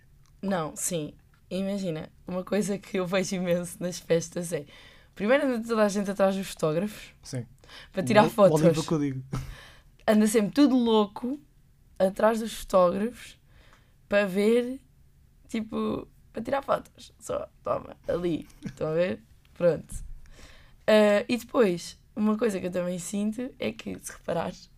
Não, 0.41 0.75
sim. 0.75 1.13
Imagina, 1.49 2.09
uma 2.25 2.43
coisa 2.43 2.77
que 2.77 2.97
eu 2.99 3.05
vejo 3.05 3.35
imenso 3.35 3.77
nas 3.79 3.99
festas 3.99 4.53
é. 4.53 4.65
Primeiro 5.13 5.45
anda 5.45 5.67
toda 5.67 5.83
a 5.83 5.89
gente 5.89 6.09
atrás 6.09 6.35
dos 6.35 6.47
fotógrafos 6.47 7.13
Sim. 7.21 7.45
para 7.91 8.01
tirar 8.01 8.23
O- 8.23 8.27
o 8.27 8.29
fotos. 8.29 8.61
Oliva 8.61 8.81
que 8.83 8.91
eu 8.91 8.99
digo. 8.99 9.23
Anda 10.07 10.25
sempre 10.27 10.51
tudo 10.53 10.75
louco 10.75 11.39
atrás 11.99 12.39
dos 12.39 12.53
fotógrafos 12.53 13.37
para 14.07 14.25
ver, 14.25 14.79
tipo, 15.49 16.07
para 16.31 16.41
tirar 16.41 16.61
fotos. 16.63 17.11
Só, 17.19 17.47
toma, 17.63 17.95
ali. 18.07 18.47
Estão 18.65 18.87
a 18.87 18.93
ver? 18.93 19.21
Pronto. 19.53 19.93
Ah, 20.87 21.25
e 21.27 21.37
depois, 21.37 21.97
uma 22.15 22.37
coisa 22.37 22.59
que 22.59 22.67
eu 22.67 22.71
também 22.71 22.97
sinto 22.97 23.53
é 23.59 23.71
que, 23.73 23.97
se 24.01 24.11
reparares, 24.13 24.69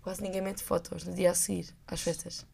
quase 0.00 0.22
ninguém 0.22 0.40
mete 0.40 0.62
fotos 0.62 1.04
no 1.04 1.14
dia 1.14 1.30
a 1.30 1.34
seguir 1.34 1.68
às 1.86 2.00
festas. 2.00 2.46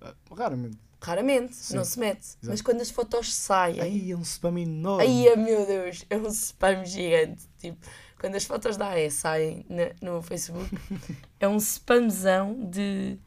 Ah, 0.00 0.14
Raramente. 0.36 0.78
Raramente, 1.04 1.54
Sim. 1.54 1.76
não 1.76 1.84
se 1.84 1.98
mete. 1.98 2.26
Mas 2.42 2.62
quando 2.62 2.80
as 2.80 2.90
fotos 2.90 3.32
saem. 3.34 3.80
Aí 3.80 4.10
é 4.10 4.16
um 4.16 4.22
spam 4.22 4.58
enorme. 4.58 5.04
Ai, 5.06 5.28
é, 5.28 5.36
meu 5.36 5.66
Deus, 5.66 6.04
é 6.08 6.16
um 6.16 6.26
spam 6.28 6.84
gigante. 6.84 7.42
Tipo, 7.58 7.78
quando 8.18 8.36
as 8.36 8.44
fotos 8.44 8.76
da 8.78 8.88
AE 8.88 9.10
saem 9.10 9.66
no 10.00 10.22
Facebook, 10.22 10.68
é 11.38 11.46
um 11.46 11.58
spamzão 11.60 12.70
de, 12.70 13.18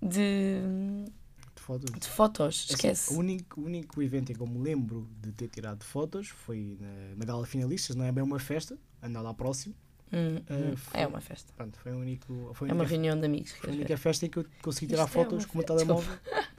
de, 0.00 0.60
de 1.56 1.60
fotos. 1.62 1.90
de 1.98 2.08
fotos. 2.08 2.64
Assim, 2.68 2.74
Esquece. 2.74 3.12
o, 3.12 3.18
único, 3.18 3.60
o 3.60 3.64
único 3.64 4.00
evento 4.00 4.30
em 4.30 4.34
que 4.36 4.40
eu 4.40 4.46
me 4.46 4.58
lembro 4.58 5.08
de 5.20 5.32
ter 5.32 5.48
tirado 5.48 5.82
fotos 5.82 6.28
foi 6.28 6.78
na, 6.80 7.16
na 7.16 7.24
Gala 7.24 7.44
Finalistas, 7.46 7.96
não 7.96 8.04
é 8.04 8.12
bem 8.12 8.22
uma 8.22 8.38
festa, 8.38 8.78
anda 9.02 9.20
lá 9.20 9.34
próximo. 9.34 9.74
Hum, 10.12 10.36
hum. 10.48 10.76
foi- 10.76 11.00
É 11.00 11.06
uma 11.08 11.20
festa. 11.20 11.52
Pronto, 11.56 11.76
foi, 11.80 11.90
único, 11.92 12.52
foi, 12.54 12.70
É 12.70 12.72
uma 12.72 12.84
reunião 12.84 13.18
de 13.18 13.26
amigos. 13.26 13.50
foi 13.52 13.70
a 13.70 13.72
única 13.72 13.96
festa 13.96 14.26
em 14.26 14.30
que 14.30 14.38
eu 14.38 14.46
consegui 14.62 14.86
tirar 14.86 15.06
Isto 15.06 15.18
é 15.18 15.24
fotos 15.24 15.44
uma 15.44 15.52
com 15.52 15.58
o 15.58 15.62
telemóvel. 15.64 16.18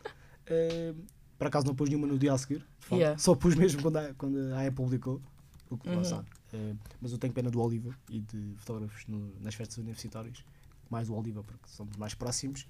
Eh, 0.48 0.94
por 1.38 1.48
acaso 1.48 1.66
não 1.66 1.76
pus 1.76 1.90
nenhuma 1.90 2.08
no 2.08 2.18
dia 2.18 2.34
a 2.34 2.38
seguir. 2.38 2.66
Yeah. 2.92 3.18
só 3.18 3.36
pus 3.36 3.56
mesmo 3.56 3.82
quando 3.82 3.98
a, 3.98 4.14
quando 4.14 4.38
a 4.54 4.60
AE 4.60 4.72
publicou. 4.72 5.22
O 5.70 5.78
que 5.78 5.90
Uhum. 5.90 6.24
Eh, 6.54 6.74
mas 7.02 7.12
eu 7.12 7.18
tenho 7.18 7.34
pena 7.34 7.50
do 7.50 7.60
Oliva 7.62 7.94
e 8.10 8.20
de 8.22 8.54
fotógrafos 8.58 9.04
no- 9.08 9.34
nas 9.42 9.56
festas 9.56 9.78
universitárias, 9.78 10.44
mais 10.90 11.08
do 11.08 11.16
Oliva 11.16 11.44
porque 11.44 11.68
somos 11.68 11.98
mais 11.98 12.14
próximos, 12.14 12.68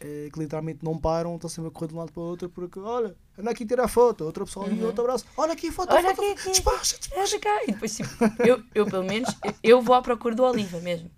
eh, 0.00 0.28
que 0.32 0.38
literalmente 0.38 0.84
não 0.84 0.98
param, 0.98 1.36
estão 1.36 1.48
sempre 1.48 1.68
a 1.68 1.70
correr 1.70 1.88
de 1.88 1.94
um 1.94 1.98
lado 1.98 2.12
para 2.12 2.20
o 2.20 2.24
outro 2.26 2.48
porque, 2.50 2.78
olha, 2.80 3.14
anda 3.38 3.50
aqui 3.52 3.64
tirar 3.64 3.86
foto, 3.88 4.24
outra 4.24 4.44
pessoa 4.44 4.66
ali, 4.66 4.80
Uhum. 4.80 4.86
outro 4.88 5.04
abraço, 5.04 5.24
olha 5.36 5.52
aqui, 5.52 5.70
foto, 5.70 5.94
Olha 5.94 6.14
foto, 6.14 6.32
aqui, 6.32 6.50
despacha, 6.50 6.98
Anda 7.16 7.38
cá. 7.38 7.62
E 7.62 7.66
depois, 7.68 7.96
tipo, 7.96 8.10
eu, 8.44 8.62
eu 8.74 8.84
pelo 8.86 9.04
menos, 9.04 9.30
eu, 9.62 9.80
vou 9.80 9.94
à 9.94 10.02
procura 10.02 10.34
do 10.34 10.42
Oliva 10.42 10.80
mesmo. 10.80 11.10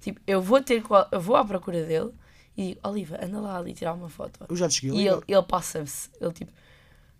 Tipo, 0.00 0.20
eu 0.26 0.40
vou 0.42 0.60
ter, 0.62 0.82
eu 1.12 1.20
vou 1.20 1.36
à 1.36 1.44
procura 1.44 1.84
dele 1.86 2.12
e 2.56 2.68
digo, 2.68 2.80
Oliva, 2.88 3.18
anda 3.24 3.40
lá 3.40 3.56
ali 3.56 3.72
tirar 3.74 3.94
uma 3.94 4.08
foto. 4.08 4.44
Eu 4.48 4.56
já 4.56 4.68
te 4.68 4.80
cheguei 4.80 4.98
E 5.00 5.08
ele, 5.08 5.22
ele 5.26 5.42
passa-se, 5.42 6.10
ele 6.20 6.32
tipo, 6.32 6.52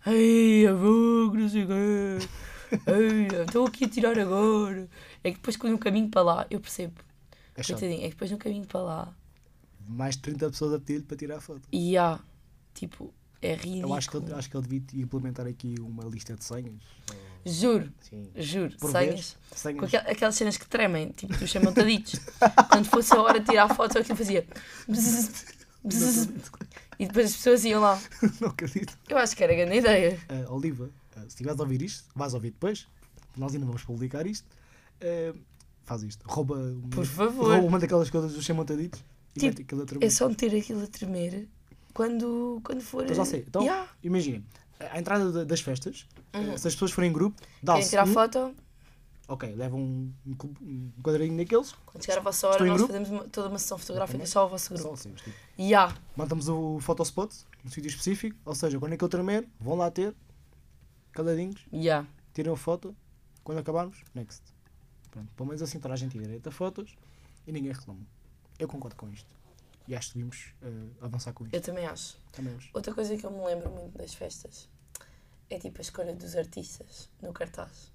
ei, 0.07 0.66
avô, 0.66 1.33
não 1.35 1.49
sei 1.49 1.64
o 1.64 1.68
quê, 1.68 2.18
ei, 2.87 3.42
estou 3.47 3.66
aqui 3.66 3.85
a 3.85 3.88
tirar 3.88 4.18
agora. 4.18 4.88
É 5.25 5.31
que 5.31 5.37
depois, 5.37 5.57
quando 5.57 5.73
no 5.73 5.79
caminho 5.79 6.09
para 6.09 6.23
lá, 6.23 6.47
eu 6.51 6.61
percebo, 6.61 6.95
é 7.57 7.62
coitadinho, 7.62 8.01
é 8.01 8.05
que 8.05 8.11
depois 8.11 8.31
no 8.31 8.38
caminho 8.38 8.66
para 8.66 8.81
lá, 8.81 9.14
mais 9.88 10.16
de 10.16 10.23
30 10.23 10.51
pessoas 10.51 10.75
a 10.75 10.79
pedir-lhe 10.79 11.05
para 11.05 11.16
tirar 11.16 11.40
foto. 11.40 11.62
e 11.73 11.97
há, 11.97 12.18
tipo, 12.75 13.12
é 13.42 13.55
ridículo. 13.55 13.92
Eu 13.92 13.94
acho 13.94 14.09
que, 14.11 14.16
ele, 14.16 14.33
acho 14.35 14.48
que 14.50 14.57
ele 14.57 14.66
devia 14.66 15.02
implementar 15.05 15.46
aqui 15.46 15.74
uma 15.81 16.05
lista 16.05 16.35
de 16.35 16.44
senhas. 16.44 16.74
Juro, 17.44 17.92
Sim. 18.09 18.31
juro, 18.37 18.76
Por 18.78 18.92
senhas. 18.92 19.37
senhas. 19.55 19.78
Com 19.81 19.85
aquel- 19.87 20.00
aquelas 20.12 20.35
cenas 20.37 20.57
que 20.57 20.66
tremem, 20.66 21.09
tipo, 21.11 21.37
dos 21.37 21.50
chamantaditos. 21.50 22.20
Quando 22.70 22.87
fosse 22.87 23.12
a 23.14 23.20
hora 23.20 23.40
de 23.40 23.46
tirar 23.46 23.64
a 23.64 23.74
foto, 23.74 23.98
aquilo 23.98 24.16
fazia. 24.16 24.46
e 26.98 27.07
depois 27.07 27.26
as 27.26 27.33
pessoas 27.37 27.64
iam 27.64 27.81
lá. 27.81 28.00
não 28.40 28.48
acredito. 28.48 28.96
Eu 29.09 29.18
acho 29.18 29.37
que 29.37 29.42
era 29.42 29.55
grande 29.55 29.76
ideia. 29.78 30.18
Uh, 30.48 30.52
Oliva, 30.55 30.85
uh, 30.85 31.20
se 31.22 31.26
estiveres 31.28 31.59
a 31.59 31.62
ouvir 31.62 31.83
isto, 31.83 32.05
vais 32.14 32.35
ouvir 32.35 32.50
depois, 32.52 32.87
nós 33.37 33.52
ainda 33.55 33.66
vamos 33.66 33.83
publicar 33.83 34.26
isto. 34.26 34.46
uh, 35.02 35.38
faz 35.85 36.02
isto, 36.05 36.24
rouba 36.28 36.55
uma, 36.55 36.88
Por 36.90 37.05
favor. 37.05 37.48
rouba 37.52 37.66
uma 37.66 37.78
daquelas 37.81 38.09
coisas 38.09 38.33
dos 38.35 38.48
montaditos 38.50 39.05
e 39.35 39.50
Tipo. 39.50 39.76
É 40.00 40.11
só 40.11 40.28
meter 40.28 40.55
aquilo 40.55 40.83
a 40.85 40.87
tremer 40.87 41.48
quando, 41.94 42.61
quando 42.64 42.81
for. 42.81 43.05
Então 43.05 43.14
já 43.16 43.24
sei. 43.24 43.44
Então, 43.46 43.62
Yeah. 43.62 43.88
imagina, 44.02 44.42
à 44.78 44.98
entrada 44.98 45.31
da- 45.33 45.44
das 45.44 45.61
festas, 45.61 46.07
uh, 46.35 46.38
Uhum. 46.38 46.59
se 46.59 46.66
as 46.68 46.74
pessoas 46.74 46.90
forem 46.92 47.11
em 47.11 47.12
grupo, 47.12 47.37
Querem 47.40 47.50
dá-se 47.62 47.90
tirar 47.90 48.07
um, 48.07 48.12
foto? 48.12 48.55
ok, 49.28 49.55
levam 49.55 49.81
um, 49.81 50.12
um, 50.61 50.90
quadradinho 51.02 51.37
daqueles, 51.38 51.72
Quando 51.87 52.05
chegar 52.05 52.18
a 52.18 52.22
vossa 52.22 52.48
hora, 52.48 52.64
nós 52.64 52.83
fazemos 52.83 53.09
uma- 53.11 53.24
toda 53.28 53.48
uma 53.48 53.59
sessão 53.59 53.78
fotográfica 53.78 54.26
só 54.26 54.40
ao 54.40 54.48
vosso 54.48 54.68
só 54.68 54.74
grupo. 54.74 54.94
assim, 54.94 55.12
tipo, 55.14 55.37
há. 55.76 55.94
Montamos 56.16 56.48
o 56.48 56.78
photospot 56.81 57.35
no 57.64 57.70
sítio 57.70 57.88
específico, 57.88 58.37
ou 58.44 58.55
seja, 58.55 58.78
quando 58.78 58.92
aquele 58.94 59.09
tremer, 59.11 59.48
vão 59.61 59.76
lá 59.76 59.90
ter, 59.90 60.14
caladinhos, 61.12 61.64
há. 61.90 62.05
tiram 62.35 62.52
a 62.55 62.57
foto, 62.57 62.94
quando 63.44 63.59
acabarmos, 63.59 63.98
next. 64.14 64.42
Pronto, 65.11 65.28
pelo 65.37 65.46
menos 65.48 65.61
assim 65.62 65.78
toda 65.78 65.92
a 65.94 65.96
gente 65.96 66.12
tem 66.12 66.20
direito 66.22 66.48
a 66.48 66.52
fotos 66.52 66.96
e 67.46 67.52
ninguém 67.52 67.70
reclama. 67.72 68.00
Eu 68.59 68.66
concordo 68.66 68.96
com 68.96 69.09
isto. 69.11 69.28
E 69.88 69.95
acho 69.95 70.09
que 70.09 70.14
devíamos 70.14 70.55
eh, 70.62 70.90
avançar 71.01 71.33
com 71.33 71.45
isto. 71.45 71.55
Eu 71.55 71.61
também 71.61 71.87
acho. 71.87 72.16
Também 72.33 72.55
acho. 72.57 72.71
Outra 72.73 72.95
coisa 72.95 73.16
que 73.16 73.25
eu 73.27 73.31
me 73.31 73.45
lembro 73.45 73.71
muito 73.71 73.97
das 73.99 74.14
festas 74.14 74.68
é 75.51 75.59
tipo 75.59 75.79
a 75.79 75.83
escolha 75.83 76.14
dos 76.14 76.37
artistas 76.37 77.09
no 77.21 77.33
cartaz. 77.33 77.92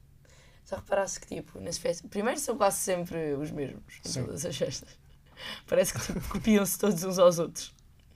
Já 0.70 0.76
reparaste 0.78 1.20
que 1.22 1.28
tipo, 1.28 1.60
nas 1.62 1.78
festas. 1.78 2.10
Primeiro 2.10 2.40
são 2.40 2.58
quase 2.58 2.78
sempre 2.78 3.34
os 3.36 3.52
mesmos 3.52 4.02
em 4.06 4.10
Sim. 4.10 4.26
todas 4.26 4.46
as 4.46 4.56
festas. 4.56 4.90
Parece 5.68 5.94
que 5.94 6.00
tipo, 6.14 6.28
copiam-se 6.30 6.78
todos 6.78 7.04
uns 7.04 7.18
aos 7.18 7.40
outros. 7.40 7.74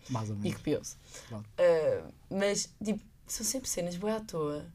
Mais 0.10 0.30
ou 0.30 0.36
E 0.36 0.40
menos. 0.40 0.58
copiam-se. 0.58 0.98
Claro. 1.30 1.46
Ah, 1.58 2.12
mas 2.30 2.70
tipo, 2.84 3.02
são 3.26 3.46
sempre 3.46 3.70
cenas 3.70 3.96
boas 3.96 4.16
à 4.16 4.20
toa 4.20 4.66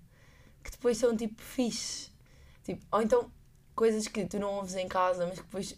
que 0.64 0.70
depois 0.70 0.96
são 0.96 1.14
tipo 1.16 1.40
fixe. 1.42 2.10
Tipo, 2.64 2.84
ou 2.90 3.02
então 3.02 3.30
coisas 3.74 4.08
que 4.08 4.24
tu 4.24 4.38
não 4.38 4.54
ouves 4.54 4.74
em 4.74 4.88
casa, 4.88 5.26
mas 5.26 5.38
que 5.38 5.44
depois 5.44 5.76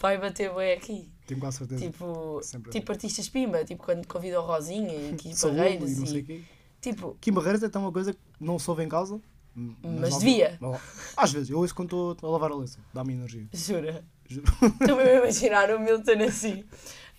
vai 0.00 0.18
bater 0.18 0.52
bem 0.54 0.72
aqui. 0.72 1.10
Tenho 1.26 1.40
quase 1.40 1.58
certeza. 1.58 1.80
Tipo, 1.84 2.40
tipo 2.70 2.92
artistas 2.92 3.28
pimba, 3.28 3.64
tipo 3.64 3.82
quando 3.84 4.06
convida 4.06 4.40
o 4.40 4.44
Rosinha 4.44 4.92
e 4.92 5.14
aqui 5.14 5.34
Saúde 5.36 5.56
Barreiros 5.58 5.90
e 5.92 6.00
não 6.00 6.06
sei 6.06 6.18
e 6.18 6.22
quê. 6.24 6.42
tipo, 6.80 7.16
Kim 7.20 7.32
Barreiros 7.32 7.62
é 7.62 7.68
tão 7.68 7.82
uma 7.82 7.92
coisa 7.92 8.12
que 8.12 8.18
não 8.40 8.58
se 8.58 8.68
ouve 8.68 8.82
em 8.82 8.88
casa. 8.88 9.20
Mas 9.54 10.12
não- 10.12 10.18
devia. 10.18 10.56
não- 10.60 10.80
Às 11.16 11.30
vezes, 11.32 11.50
eu 11.50 11.58
ouço 11.58 11.74
quando 11.74 12.12
estou 12.12 12.28
a 12.28 12.32
lavar 12.32 12.50
a 12.50 12.54
louça. 12.54 12.78
Dá-me 12.92 13.12
energia. 13.12 13.46
jura. 13.52 14.04
Juro. 14.26 14.46
Estou-me 14.80 15.02
a 15.02 15.14
imaginar 15.16 15.70
o 15.70 15.78
Milton 15.78 16.24
assim, 16.26 16.64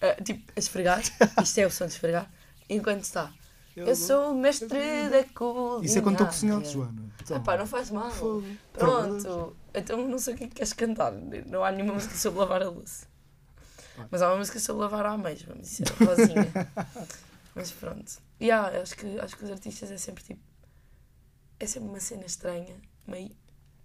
ah, 0.02 0.22
tipo, 0.24 0.52
a 0.56 0.60
esfregar. 0.60 1.02
Isto 1.44 1.58
é 1.60 1.66
o 1.68 1.70
som 1.72 1.86
de 1.86 1.92
esfregar. 1.94 2.32
Enquanto 2.70 3.04
está. 3.04 3.32
Eu 3.76 3.96
sou 3.96 4.32
o 4.32 4.36
mestre 4.36 4.68
da 4.68 5.24
culinária. 5.34 5.86
Isso 5.86 5.98
é 5.98 6.02
quando 6.02 6.16
estou 6.16 6.28
cozinhando, 6.28 6.66
Joana. 6.68 7.04
Então, 7.22 7.38
Epá, 7.38 7.58
não 7.58 7.66
faz 7.68 7.90
mal. 7.92 8.10
fogo. 8.12 8.44
Pronto. 8.74 9.56
Então 9.74 10.08
não 10.08 10.18
sei 10.20 10.34
o 10.34 10.38
que 10.38 10.44
é 10.44 10.48
que 10.48 10.56
queres 10.56 10.74
cantar. 10.74 11.12
Não 11.12 11.64
há 11.64 11.72
nenhuma 11.72 11.94
música 11.94 12.16
sobre 12.16 12.40
lavar 12.40 12.62
a 12.64 12.70
louça. 12.70 13.06
Mas 14.10 14.22
há 14.22 14.30
uma 14.30 14.38
música 14.38 14.60
sobre 14.60 14.82
lavar 14.84 15.06
a 15.06 15.18
mães, 15.18 15.42
vamos 15.44 15.68
dizer, 15.70 15.86
Rosinha. 15.90 16.52
Mas 17.56 17.72
pronto. 17.72 18.12
E 18.40 18.46
yeah, 18.46 18.82
acho, 18.82 18.96
que, 18.98 19.20
acho 19.20 19.38
que 19.38 19.44
os 19.46 19.52
artistas 19.52 19.92
é 19.92 19.98
sempre 19.98 20.24
tipo. 20.24 20.42
É 21.60 21.66
sempre 21.68 21.90
uma 21.90 22.00
cena 22.00 22.26
estranha, 22.26 22.76
meio. 23.08 23.32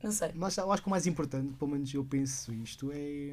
Não 0.03 0.11
sei. 0.13 0.31
Mas 0.35 0.57
eu 0.57 0.71
acho 0.73 0.83
que 0.83 0.89
o 0.89 0.91
mais 0.91 1.07
importante, 1.07 1.53
pelo 1.55 1.71
menos 1.71 1.93
eu 1.93 2.05
penso 2.05 2.53
isto, 2.55 2.91
é. 2.93 3.33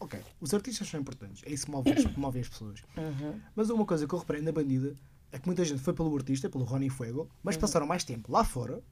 Ok, 0.00 0.20
os 0.40 0.52
artistas 0.54 0.88
são 0.88 1.00
importantes, 1.00 1.42
é 1.46 1.50
isso 1.50 1.66
que 1.66 1.70
move, 1.72 1.90
as- 1.92 2.16
move 2.16 2.38
as 2.40 2.48
pessoas. 2.48 2.82
Uhum. 2.96 3.40
Mas 3.54 3.70
uma 3.70 3.84
coisa 3.86 4.06
que 4.06 4.14
eu 4.14 4.18
reparei 4.18 4.42
na 4.42 4.52
bandida 4.52 4.94
é 5.32 5.38
que 5.38 5.46
muita 5.46 5.64
gente 5.64 5.80
foi 5.80 5.92
pelo 5.94 6.14
artista, 6.14 6.48
pelo 6.50 6.64
Ronnie 6.64 6.90
Fuego, 6.90 7.28
mas 7.42 7.56
passaram 7.56 7.86
mais 7.86 8.04
tempo 8.04 8.30
lá 8.30 8.44
fora, 8.44 8.82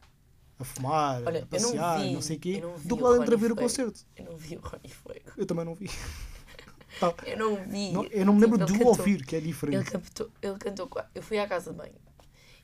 a 0.59 0.65
fumar, 0.65 1.21
Uhum. 1.21 1.27
Olha, 1.29 1.39
a 1.39 1.41
não 1.43 1.49
passear, 1.49 1.99
não, 2.07 2.21
vi- 2.21 2.23
sei 2.23 2.37
o 2.37 2.41
quê, 2.41 2.61
não 2.61 2.77
vi 2.77 2.89
do 2.89 2.97
que 2.97 3.03
o 3.03 3.07
lá 3.07 3.19
dentro 3.19 3.35
a 3.35 3.39
ver 3.39 3.53
o 3.53 3.57
concerto. 3.57 4.01
Eu 4.17 4.25
não 4.25 4.37
vi 4.37 4.57
o 4.57 4.61
Ronnie 4.61 4.93
Fuego. 4.93 5.31
Eu 5.37 5.47
também 5.47 5.65
não 5.65 5.75
vi. 5.75 5.89
Eu 7.27 7.37
não 7.39 7.57
vi. 7.69 7.93
Não- 7.93 8.05
eu 8.05 8.27
não 8.27 8.35
me 8.35 8.41
lembro 8.41 8.59
Tipo, 8.59 8.67
de 8.73 8.75
ele 8.79 8.85
o 8.85 8.89
ouvir, 8.89 9.25
que 9.27 9.35
é 9.35 9.39
Ele 9.39 9.47
diferente. 9.49 9.91
cantou, 9.91 10.31
ele 10.43 10.59
cantou. 10.59 10.91
Eu 11.15 11.23
fui 11.23 11.39
à 11.39 11.47
casa 11.47 11.71
de 11.73 11.77
banho 11.77 11.95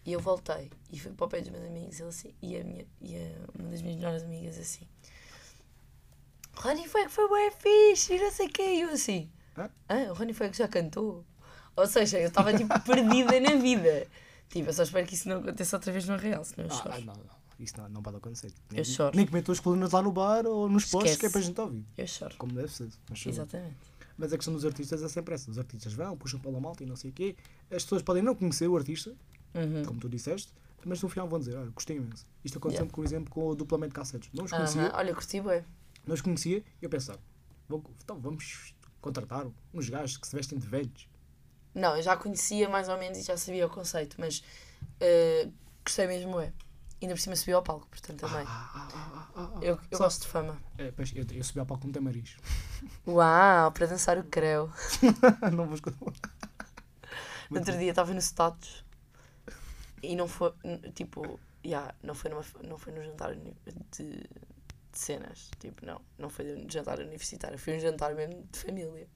e 0.05 0.13
eu 0.13 0.21
voltei 0.21 0.71
e 0.91 0.99
fui 0.99 1.13
para 1.13 1.27
o 1.27 1.29
pé 1.29 1.41
dos 1.41 1.51
meus 1.51 1.65
amigos 1.65 1.99
ele 2.01 2.09
assim, 2.09 2.35
e, 2.41 2.57
a 2.57 2.65
minha, 2.65 2.87
e 3.01 3.17
a, 3.17 3.61
uma 3.61 3.69
das 3.71 3.83
minhas 3.83 3.97
melhores 3.97 4.23
amigas 4.23 4.59
assim. 4.59 4.87
Rony 6.57 6.87
Fuego 6.89 7.11
foi 7.11 7.29
bem 7.29 7.51
fixe 7.53 8.15
e 8.15 8.21
não 8.21 8.31
sei 8.31 8.47
o 8.47 8.51
que. 8.51 8.63
E 8.63 8.81
eu 8.83 8.91
assim. 8.91 9.31
Hã? 9.57 9.71
Ah, 9.89 10.11
o 10.11 10.15
Rony 10.15 10.33
Fuego 10.33 10.55
já 10.55 10.69
cantou. 10.69 11.25
Ou 11.77 11.87
seja, 11.87 12.19
eu 12.19 12.29
estava 12.29 12.53
tipo 12.57 12.79
perdida 12.81 13.41
na 13.41 13.57
vida. 13.57 14.07
Tipo, 14.49 14.69
eu 14.69 14.73
só 14.73 14.83
espero 14.83 15.07
que 15.07 15.15
isso 15.15 15.29
não 15.29 15.39
aconteça 15.39 15.77
outra 15.77 15.93
vez 15.93 16.07
no 16.07 16.17
real, 16.17 16.45
senão 16.45 16.67
eu 16.69 16.73
Ah, 16.75 16.77
choro. 16.77 16.95
ah, 16.95 17.01
não, 17.01 17.15
não, 17.15 17.25
isso 17.59 17.75
não, 17.79 17.89
não 17.89 18.03
pode 18.03 18.17
acontecer. 18.17 18.53
Eu 18.73 18.85
choro. 18.85 19.17
Nem 19.17 19.27
comer 19.27 19.45
as 19.49 19.61
colunas 19.61 19.93
lá 19.93 20.03
no 20.03 20.11
bar 20.13 20.45
ou 20.47 20.69
nos 20.69 20.85
postos, 20.87 21.17
que 21.17 21.27
é 21.27 21.31
para 21.31 21.41
a 21.41 21.43
gente 21.43 21.61
ouvir. 21.61 21.87
Eu 21.97 22.07
choro. 22.07 22.35
Como 22.37 22.53
deve 22.53 22.69
ser. 22.69 22.89
Exatamente. 23.27 23.77
Mas 24.21 24.33
a 24.33 24.37
questão 24.37 24.53
dos 24.55 24.65
artistas 24.65 25.03
é 25.03 25.09
sempre 25.09 25.35
essa. 25.35 25.51
Os 25.51 25.59
artistas 25.59 25.93
vão, 25.95 26.17
puxam 26.17 26.39
pela 26.39 26.61
malta 26.61 26.83
e 26.85 26.87
não 26.87 26.95
sei 26.95 27.11
o 27.11 27.13
quê. 27.15 27.35
As 27.71 27.83
pessoas 27.83 28.03
podem 28.03 28.23
não 28.23 28.35
conhecer 28.35 28.69
o 28.69 28.77
artista, 28.77 29.15
Uhum. 29.55 29.85
como 29.85 29.99
tu 29.99 30.09
disseste, 30.09 30.53
mas 30.85 31.03
no 31.03 31.09
final 31.09 31.27
vão 31.29 31.39
dizer, 31.41 31.57
olha, 31.57 31.71
gostei 31.71 31.97
imenso. 31.97 32.25
Isto 32.45 32.59
aconteceu 32.59 32.83
Yeah. 32.85 32.95
por 32.95 33.05
exemplo, 33.05 33.31
com 33.35 33.49
o 33.49 33.55
duplamente 33.57 33.93
cassetes. 33.95 34.31
Não 34.33 34.45
os 34.45 34.53
conhecia, 34.53 34.83
Aham. 34.83 34.93
Olha, 34.99 35.15
curti 35.15 35.41
bem. 35.41 35.65
não 36.07 36.15
os 36.15 36.21
conhecia, 36.21 36.59
e 36.59 36.85
eu 36.85 36.89
pensava, 36.91 37.19
vou, 37.69 37.83
então 38.05 38.19
vamos 38.21 38.75
contratar 39.01 39.47
uns 39.75 39.89
gajos 39.89 40.17
que 40.19 40.27
se 40.29 40.37
vestem 40.37 40.59
de 40.59 40.67
velhos. 40.69 41.09
Não, 41.75 41.97
eu 41.97 42.03
já 42.03 42.17
conhecia 42.17 42.69
mais 42.69 42.89
ou 42.89 42.97
menos 42.99 43.19
e 43.19 43.23
já 43.23 43.37
sabia 43.37 43.67
o 43.67 43.71
conceito, 43.71 44.17
mas 44.19 44.43
eh, 45.01 45.49
gostei 45.85 46.07
mesmo 46.07 46.39
é. 46.41 46.53
Ainda 47.03 47.15
por 47.15 47.21
cima 47.21 47.35
subi 47.35 47.53
ao 47.53 47.63
palco, 47.63 47.87
portanto 47.89 48.21
também. 48.21 48.45
Ah, 48.47 48.71
ah, 48.75 48.89
ah, 48.95 49.29
ah, 49.35 49.51
ah. 49.55 49.59
Eu, 49.63 49.79
eu 49.91 49.99
Só- 49.99 50.05
gosto 50.05 50.23
de 50.23 50.29
fama. 50.29 50.59
É, 50.77 50.91
pois, 50.91 51.13
eu, 51.15 51.25
eu 51.33 51.45
subi 51.45 51.61
ao 51.61 51.67
palco 51.67 51.87
com 51.87 51.93
tamariz. 51.93 52.37
Uau, 53.07 53.73
para 53.73 53.87
dançar 53.87 54.19
o 54.19 54.25
creu. 54.25 54.71
não 55.53 55.65
vou 55.65 55.75
escutar. 55.75 55.99
No 57.51 57.59
outro 57.59 57.77
dia 57.79 57.91
estava 57.91 58.13
no 58.13 58.21
status 58.21 58.85
e 60.03 60.15
não 60.15 60.29
foi, 60.29 60.53
tipo, 60.95 61.41
yeah, 61.65 61.95
não, 62.03 62.15
foi 62.15 62.31
numa, 62.31 62.45
não 62.63 62.79
foi 62.79 62.93
no 62.93 63.03
jantar 63.03 63.35
de, 63.35 63.53
de 63.91 64.29
cenas, 64.93 65.51
tipo, 65.59 65.85
não, 65.85 66.01
não 66.19 66.31
foi 66.31 66.55
um 66.55 66.69
jantar 66.71 66.99
universitário, 67.01 67.59
foi 67.59 67.77
um 67.77 67.81
jantar 67.81 68.15
mesmo 68.15 68.47
de 68.51 68.59
família. 68.59 69.09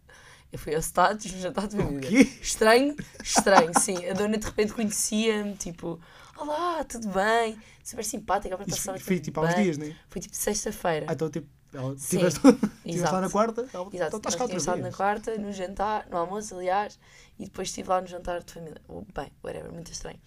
Eu 0.55 0.59
fui 0.59 0.73
ao 0.73 0.81
status, 0.81 1.33
um 1.35 1.40
jantar 1.40 1.67
de 1.67 1.77
O 1.77 1.81
família. 1.83 2.09
quê? 2.09 2.31
Estranho, 2.40 2.95
estranho, 3.25 3.73
sim. 3.77 4.07
A 4.09 4.12
dona 4.14 4.38
de 4.38 4.47
repente 4.47 4.73
conhecia-me, 4.73 5.57
tipo, 5.57 5.99
olá, 6.37 6.85
tudo 6.85 7.09
bem? 7.09 7.59
Super 7.83 8.05
simpática, 8.05 8.55
Isso 8.55 8.71
passar 8.71 9.01
foi 9.01 9.19
tipo 9.19 9.40
há 9.40 9.49
uns 9.49 9.55
dias, 9.57 9.77
não 9.79 9.87
é? 9.87 9.97
Foi 10.09 10.23
tipo 10.23 10.37
sexta-feira. 10.37 11.07
Ah, 11.09 11.12
então 11.14 11.29
tipo, 11.29 11.49
ela- 11.73 11.97
Sim, 11.99 12.19
tiveste 12.19 12.38
tiveste 12.55 12.71
exato. 12.87 13.14
lá 13.14 13.21
na 13.23 13.31
quarta, 13.31 13.62
Exato, 13.62 14.17
então 14.17 14.31
estado 14.57 14.81
na 14.81 14.93
quarta, 14.93 15.37
no 15.37 15.53
jantar, 15.53 16.07
no 16.09 16.17
almoço, 16.19 16.55
aliás, 16.55 17.01
e 17.37 17.47
depois 17.47 17.67
estive 17.67 17.88
lá 17.88 18.01
no 18.01 18.07
jantar 18.07 18.40
de 18.40 18.53
família. 18.53 18.81
Bem, 19.12 19.33
whatever, 19.43 19.73
muito 19.73 19.90
estranho. 19.90 20.21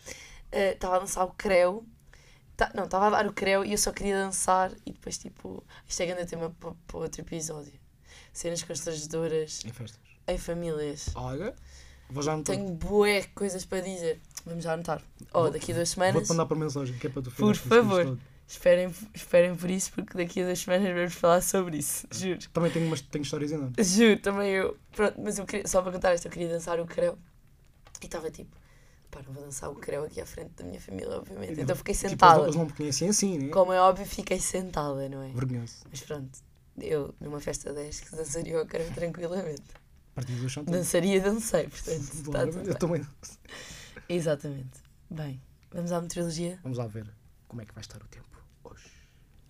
Eh, 0.52 0.74
Estava 0.74 0.98
a 0.98 1.00
dançar 1.00 1.24
o 1.26 1.32
creu. 1.32 1.86
Ta- 2.58 2.72
não, 2.76 2.84
estava 2.84 3.08
a 3.08 3.10
dar 3.12 3.28
o 3.28 3.32
creu 3.32 3.64
e 3.64 3.72
eu 3.72 3.78
só 3.78 3.94
queria 3.94 4.18
dançar 4.18 4.74
e 4.86 4.92
depois, 4.92 5.18
tipo, 5.18 5.64
isto 5.88 6.02
é 6.04 6.06
grande 6.06 6.26
tema 6.30 6.50
para, 6.60 6.74
para 6.86 6.98
outro 6.98 7.22
episódio. 7.22 7.72
Cenas 8.34 8.62
constrangedoras 8.62 9.64
Em 9.66 9.72
festas. 9.72 10.00
Em 10.28 10.38
famílias. 10.38 11.10
Olha, 11.16 11.54
vou 12.10 12.22
já 12.24 12.34
anotar. 12.34 12.56
Tenho 12.56 12.70
bué 12.74 13.24
coisas 13.36 13.66
para 13.66 13.82
dizer. 13.82 14.20
Vamos 14.46 14.64
já 14.64 14.74
anotar. 14.74 15.02
Oh, 15.34 15.42
Vou- 15.44 15.52
daqui 15.52 15.72
a 15.72 15.76
duas 15.76 15.94
Vou-te 15.94 16.10
semanas. 16.12 16.30
mandar 16.30 16.46
por 16.46 16.58
mensagem, 16.58 16.98
que 16.98 17.08
é 17.08 17.10
para 17.10 17.22
tu 17.22 17.32
Por 17.32 17.56
favor. 17.56 18.18
Esperem, 18.50 18.90
esperem 19.14 19.54
por 19.58 19.70
isso, 19.70 19.92
porque 19.92 20.18
daqui 20.18 20.42
a 20.42 20.46
duas 20.46 20.60
semanas 20.60 20.94
vamos 20.94 21.14
falar 21.16 21.42
sobre 21.42 21.78
isso. 21.80 22.08
Juro. 22.14 22.40
Também 22.54 22.72
tenho, 22.72 22.88
umas, 22.88 23.02
tenho 23.02 23.22
histórias 23.24 23.52
enormes. 23.52 23.86
Juro, 23.86 24.20
também 24.22 24.52
eu. 24.52 24.78
Pronto, 24.96 25.20
mas 25.22 25.38
eu 25.38 25.46
queria, 25.46 25.68
só 25.68 25.82
para 25.82 25.92
contar 25.92 26.16
isto, 26.16 26.28
eu 26.28 26.32
queria 26.32 26.48
dançar 26.48 26.80
o 26.80 26.86
creu. 26.86 27.18
E 28.02 28.06
estava 28.06 28.32
tipo, 28.32 28.56
pá, 29.12 29.20
não 29.28 29.34
vou 29.34 29.44
dançar 29.44 29.70
o 29.70 29.76
creu 29.76 30.06
aqui 30.06 30.22
à 30.22 30.26
frente 30.26 30.52
da 30.56 30.64
minha 30.64 30.80
família, 30.80 31.18
obviamente. 31.18 31.60
Então 31.60 31.76
fiquei 31.76 31.94
Tipo, 31.94 32.10
sentada. 32.10 32.44
eles 32.44 32.56
não 32.56 32.66
me 32.68 32.72
conhecem 32.72 33.10
assim, 33.10 33.38
né? 33.38 33.50
Como 33.50 33.74
é 33.74 33.82
óbvio, 33.82 34.06
fiquei 34.06 34.40
sentada, 34.40 35.10
não 35.10 35.24
é? 35.24 35.28
Vergonhoso. 35.34 35.76
Mas 35.92 36.00
pronto, 36.00 36.40
eu 36.80 37.14
numa 37.20 37.42
festa 37.42 37.74
10 37.74 38.00
que 38.00 38.16
dançaria 38.16 38.62
o 38.62 38.66
creu 38.66 38.90
tranquilamente. 38.94 39.64
A 40.18 40.20
partir 40.20 40.34
do 40.34 40.50
chão, 40.50 40.64
Dançaria, 40.64 41.22
dancei, 41.22 41.68
portanto, 41.68 42.00
está 42.02 42.32
Claro, 42.32 42.52
tudo 42.52 42.60
eu 42.62 42.66
bem. 42.66 42.78
também. 42.80 43.08
Exatamente. 44.10 44.80
Bem, 45.10 45.40
vamos 45.72 45.92
à 45.92 46.02
meteorologia 46.02 46.60
Vamos 46.64 46.78
lá 46.80 46.88
ver 46.88 47.08
como 47.48 47.62
é 47.62 47.66
que 47.66 47.74
vai 47.74 47.82
estar 47.82 48.02
o 48.02 48.08
tempo 48.08 48.44
hoje. 48.64 48.90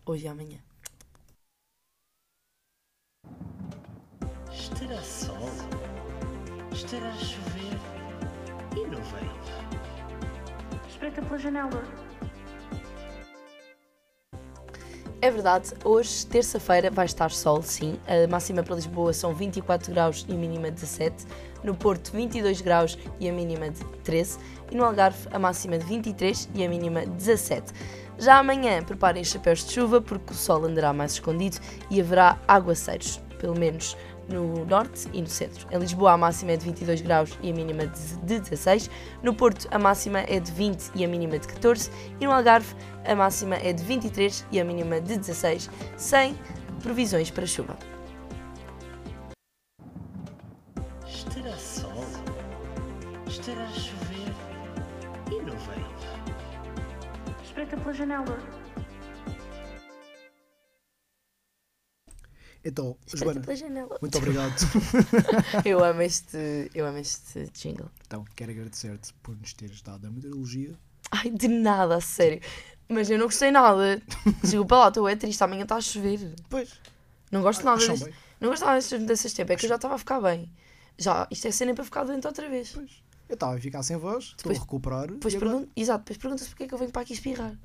hoje 0.06 0.26
e 0.26 0.28
amanhã. 0.28 0.60
Estará 4.52 5.02
sol? 5.02 5.50
Estará 6.74 7.10
a 7.10 7.18
chover? 7.18 7.78
E 8.76 8.86
não 8.88 9.02
veio? 9.04 10.88
Espreita 10.90 11.22
pela 11.22 11.38
janela. 11.38 11.82
É 15.20 15.32
verdade, 15.32 15.74
hoje, 15.84 16.28
terça-feira, 16.28 16.92
vai 16.92 17.08
estar 17.08 17.32
sol, 17.32 17.64
sim. 17.64 18.00
A 18.06 18.28
máxima 18.28 18.62
para 18.62 18.76
Lisboa 18.76 19.12
são 19.12 19.34
24 19.34 19.92
graus 19.92 20.24
e 20.30 20.34
a 20.34 20.36
mínima 20.36 20.70
17. 20.70 21.26
No 21.64 21.74
Porto, 21.74 22.12
22 22.12 22.62
graus 22.62 23.00
e 23.20 23.28
a 23.28 23.34
mínima 23.34 23.72
de 23.72 23.84
13. 24.04 24.38
E 24.72 24.76
no 24.76 24.86
Algarve, 24.86 25.28
a 25.32 25.40
máxima 25.40 25.80
de 25.80 25.86
23 25.86 26.50
e 26.54 26.64
a 26.64 26.70
mínima 26.70 27.04
17. 27.04 27.74
Já 28.20 28.38
amanhã, 28.38 28.84
preparem 28.84 29.24
chapéus 29.24 29.66
de 29.66 29.74
chuva 29.74 30.00
porque 30.00 30.34
o 30.34 30.36
sol 30.36 30.64
andará 30.66 30.94
mais 30.94 31.14
escondido 31.14 31.58
e 31.90 32.00
haverá 32.00 32.40
aguaceiros, 32.48 33.20
pelo 33.40 33.58
menos 33.58 33.98
no 34.30 34.66
norte 34.66 35.08
e 35.13 35.22
no 35.22 35.28
centro. 35.28 35.68
Em 35.72 35.78
Lisboa, 35.78 36.13
a 36.13 36.18
máxima 36.18 36.52
é 36.52 36.58
de 36.58 36.66
22 36.66 37.02
graus 37.02 37.38
e 37.42 37.50
a 37.50 37.54
mínima 37.54 37.88
de 37.88 38.18
de 38.24 38.40
16. 38.40 38.90
No 39.24 39.34
Porto, 39.34 39.68
a 39.72 39.80
máxima 39.80 40.20
é 40.20 40.40
de 40.40 40.52
20 40.52 40.92
e 40.96 41.06
a 41.06 41.08
mínima 41.08 41.40
de 41.40 41.48
14. 41.48 41.90
E 42.20 42.26
no 42.26 42.32
Algarve, 42.32 42.76
a 43.06 43.16
máxima 43.16 43.56
é 43.56 43.74
de 43.74 43.84
23 43.84 44.46
e 44.52 44.60
a 44.60 44.66
mínima 44.66 45.00
de 45.00 45.18
16, 45.18 45.70
sem 45.96 46.38
previsões 46.82 47.32
para 47.32 47.46
chuva. 47.46 47.78
Estará 51.08 51.56
sol? 51.58 52.04
Estará 53.28 53.63
a 53.63 53.68
chover? 53.68 54.34
E 55.32 55.42
não 55.42 55.58
veio? 55.58 55.88
Espreita 57.44 57.78
pela 57.78 57.94
janela. 57.94 58.57
Então, 62.68 62.98
Espreita 63.08 63.42
Joana, 63.42 63.56
janela. 63.56 63.98
muito 64.02 64.18
obrigado. 64.18 64.54
Eu 65.64 65.84
amo 65.84 66.02
este, 66.02 66.70
eu 66.74 66.86
amo 66.86 66.98
este 66.98 67.46
jingle. 67.54 67.90
então, 68.06 68.26
quero 68.36 68.52
agradecer-te 68.52 69.14
por 69.24 69.36
nos 69.38 69.54
teres 69.54 69.82
dado 69.82 70.06
a 70.06 70.12
meteorologia. 70.12 70.74
Ai, 71.12 71.30
de 71.32 71.48
nada, 71.48 71.96
a 71.96 72.02
sério. 72.02 72.42
Mas 72.90 73.10
eu 73.10 73.18
não 73.18 73.26
gostei 73.28 73.52
nada. 73.52 74.02
Desculpa 74.44 74.76
lá, 74.78 74.88
estou 74.90 75.08
é 75.08 75.16
triste, 75.16 75.42
amanhã 75.44 75.64
está 75.64 75.76
a 75.78 75.82
chover. 75.82 76.34
Pois, 76.50 76.74
Não 77.32 77.42
gosto 77.42 77.64
nada 77.64 77.78
acham 77.78 77.94
deste, 77.96 78.06
bem. 78.06 78.14
Não 78.42 78.50
gosto 78.50 78.66
nada 78.66 78.76
destas 78.76 79.00
mudanças 79.00 79.32
de 79.32 79.38
tempo, 79.38 79.52
é 79.54 79.56
que 79.56 79.66
eu 79.66 79.70
já 79.70 79.76
estava 79.76 79.96
a 79.96 79.98
ficar 79.98 80.20
bem. 80.20 80.52
Já, 80.98 81.26
isto 81.32 81.48
é 81.48 81.52
cena 81.52 81.74
para 81.74 81.84
ficar 81.86 82.04
doente 82.04 82.28
outra 82.28 82.50
vez. 82.50 82.72
Pois. 82.74 82.92
Eu 83.30 83.34
estava 83.36 83.56
a 83.56 83.60
ficar 83.62 83.84
sem 83.84 83.96
voz, 83.98 84.34
estou 84.38 84.52
a 84.52 84.56
recuperar. 84.56 85.08
Depois 85.08 85.34
agora- 85.36 85.52
pergunto, 85.52 85.72
exato, 85.76 86.00
depois 86.00 86.18
pergunta-se 86.18 86.50
porque 86.50 86.64
é 86.64 86.68
que 86.68 86.74
eu 86.74 86.78
venho 86.78 86.92
para 86.92 87.02
aqui 87.02 87.14
espirrar. 87.14 87.58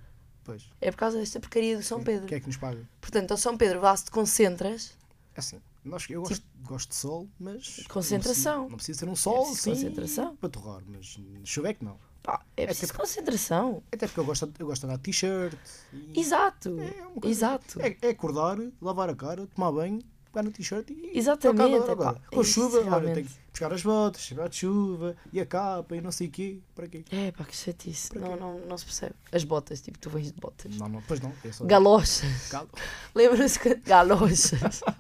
Pois. 0.44 0.68
É 0.81 0.90
por 0.90 0.96
causa 0.96 1.18
desta 1.18 1.38
porcaria 1.38 1.76
do 1.76 1.83
São 1.83 1.98
Sim. 1.98 2.05
Pedro. 2.05 2.26
Quem 2.26 2.37
é 2.38 2.40
que 2.40 2.46
nos 2.46 2.57
paga? 2.57 2.81
Portanto, 3.00 3.31
ao 3.31 3.37
São 3.37 3.57
Pedro, 3.57 3.81
vá 3.81 3.96
se 3.96 4.05
te 4.07 4.11
concentras. 4.11 4.92
É 5.35 5.40
assim, 5.40 5.61
nós, 5.85 6.09
eu 6.11 6.22
gosto, 6.22 6.44
gosto 6.62 6.88
de 6.90 6.94
sol, 6.96 7.28
mas. 7.38 7.85
Concentração. 7.88 8.68
Não 8.68 8.76
precisa, 8.76 8.76
não 8.76 8.76
precisa 8.76 8.98
ser 8.98 9.09
um 9.09 9.16
sol, 9.16 9.46
preciso 9.46 9.62
sim. 9.62 9.70
concentração. 9.70 10.37
Para 10.37 10.48
torrar, 10.48 10.83
mas 10.87 11.18
chover 11.44 11.74
que 11.74 11.85
não. 11.85 11.96
Pá, 12.22 12.40
é 12.57 12.66
preciso 12.66 12.87
tipo- 12.92 13.00
concentração. 13.00 13.83
Até 13.90 14.07
porque 14.07 14.20
eu 14.20 14.24
gosto, 14.24 14.52
eu 14.59 14.66
gosto 14.66 14.81
de 14.83 14.87
andar 14.87 14.96
de 14.96 15.02
t-shirt. 15.02 15.59
e- 15.92 16.20
Exato. 16.20 16.78
É 16.81 16.90
coisa- 17.20 17.28
Exato. 17.28 17.81
É, 17.83 17.96
é 18.00 18.11
acordar, 18.11 18.59
lavar 18.81 19.09
a 19.11 19.16
cara, 19.16 19.46
tomar 19.48 19.72
banho, 19.72 19.98
pegar 20.33 20.42
no 20.42 20.51
t-shirt 20.53 20.90
e. 20.90 21.11
Exatamente, 21.18 21.61
tocar 21.61 21.64
agora. 21.77 21.92
epá, 21.92 21.92
agora. 21.92 22.23
Com 22.33 22.40
isso, 22.40 22.53
chuva, 22.53 22.79
olha, 22.79 22.85
realmente. 22.90 23.14
tenho 23.14 23.27
que 23.27 23.33
buscar 23.53 23.73
as 23.73 23.83
botas, 23.83 24.23
chegar 24.23 24.49
de 24.49 24.57
chuva 24.57 25.16
e 25.33 25.40
a 25.40 25.47
capa 25.47 25.95
e 25.97 26.01
não 26.01 26.11
sei 26.11 26.29
o 26.29 26.31
quê. 26.31 26.59
Para 26.75 26.88
quê? 26.88 27.05
É 27.11 27.31
pá, 27.33 27.45
que 27.45 27.55
chatice. 27.57 28.09
Para 28.11 28.21
Não, 28.23 28.33
quê? 28.35 28.40
não, 28.40 28.59
não 28.61 28.79
se 28.79 28.85
percebe. 28.85 29.14
As 29.31 29.45
botas, 29.45 29.81
tipo, 29.81 29.99
tu 29.99 30.11
vens 30.11 30.33
de 30.33 30.40
botas. 30.40 30.77
Não, 30.77 30.88
não, 30.88 31.03
pois 31.07 31.21
não. 31.21 31.33
É 31.45 31.53
só 31.53 31.64
Galochas. 31.64 32.49
Galo. 32.51 32.68
Lembra-se 33.14 33.59
que. 33.61 33.75
Galochas. 33.77 34.53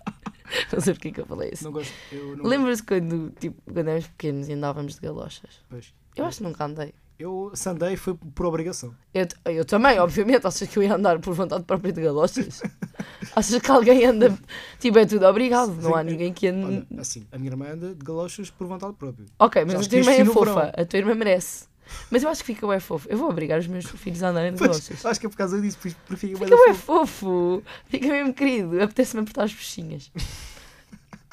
Não 0.70 0.80
sei 0.82 0.92
porque 0.92 1.08
é 1.08 1.12
que 1.12 1.20
eu 1.22 1.26
falei 1.26 1.48
isso. 1.50 1.64
Não 1.64 1.72
gosto. 1.72 1.90
Eu 2.12 2.36
não 2.36 2.44
Lembra-se 2.44 2.82
quando, 2.82 3.30
tipo, 3.40 3.56
quando 3.72 3.88
éramos 3.88 4.06
pequenos 4.08 4.48
e 4.50 4.52
andávamos 4.52 4.96
de 4.96 5.00
galochas? 5.00 5.62
Pois. 5.70 5.94
Eu 6.14 6.26
acho 6.26 6.38
que 6.38 6.42
nunca 6.44 6.66
andei. 6.66 6.92
Eu 7.22 7.52
se 7.54 7.68
andei 7.68 7.96
foi 7.96 8.14
por 8.34 8.46
obrigação. 8.46 8.92
Eu, 9.14 9.28
eu 9.52 9.64
também, 9.64 9.96
obviamente. 10.00 10.44
Achas 10.44 10.68
que 10.68 10.76
eu 10.76 10.82
ia 10.82 10.94
andar 10.94 11.20
por 11.20 11.32
vontade 11.34 11.62
própria 11.62 11.92
de 11.92 12.02
galochas? 12.02 12.60
Achas 13.36 13.62
que 13.62 13.70
alguém 13.70 14.04
anda. 14.06 14.36
Tipo, 14.80 14.98
é 14.98 15.06
tudo 15.06 15.24
obrigado. 15.26 15.72
Não 15.80 15.94
há 15.94 16.02
ninguém 16.02 16.32
que 16.32 16.48
ande. 16.48 16.84
Olha, 16.90 17.00
assim, 17.00 17.24
a 17.30 17.38
minha 17.38 17.50
irmã 17.52 17.68
anda 17.72 17.94
de 17.94 18.04
galochas 18.04 18.50
por 18.50 18.66
vontade 18.66 18.94
própria. 18.94 19.24
Ok, 19.38 19.64
mas 19.64 19.74
Já 19.74 19.80
a 19.80 19.88
tua 19.88 19.98
irmã 19.98 20.12
é 20.12 20.24
fofa. 20.24 20.54
verão. 20.54 20.72
A 20.76 20.84
tua 20.84 20.98
irmã 20.98 21.14
merece. 21.14 21.64
Mas 22.10 22.22
eu 22.24 22.28
acho 22.30 22.40
que 22.42 22.54
fica 22.54 22.66
bem 22.66 22.80
fofo. 22.80 23.06
Eu 23.08 23.16
vou 23.18 23.28
obrigar 23.30 23.60
os 23.60 23.66
meus 23.68 23.84
filhos 23.86 24.20
a 24.22 24.30
andarem 24.30 24.52
de 24.52 24.58
Pois, 24.58 24.70
galochas. 24.70 25.06
acho 25.06 25.20
que 25.20 25.26
é 25.26 25.28
por 25.28 25.36
causa 25.36 25.60
disso, 25.60 25.78
pois 25.80 25.94
prefiro 25.94 26.38
Fica 26.38 26.56
bem 26.56 26.74
fofo. 26.74 27.62
Fica 27.86 28.08
mesmo 28.08 28.34
querido. 28.34 28.82
Apetece-me 28.82 29.22
apertar 29.22 29.44
as 29.44 29.52
peixinhas. 29.54 30.10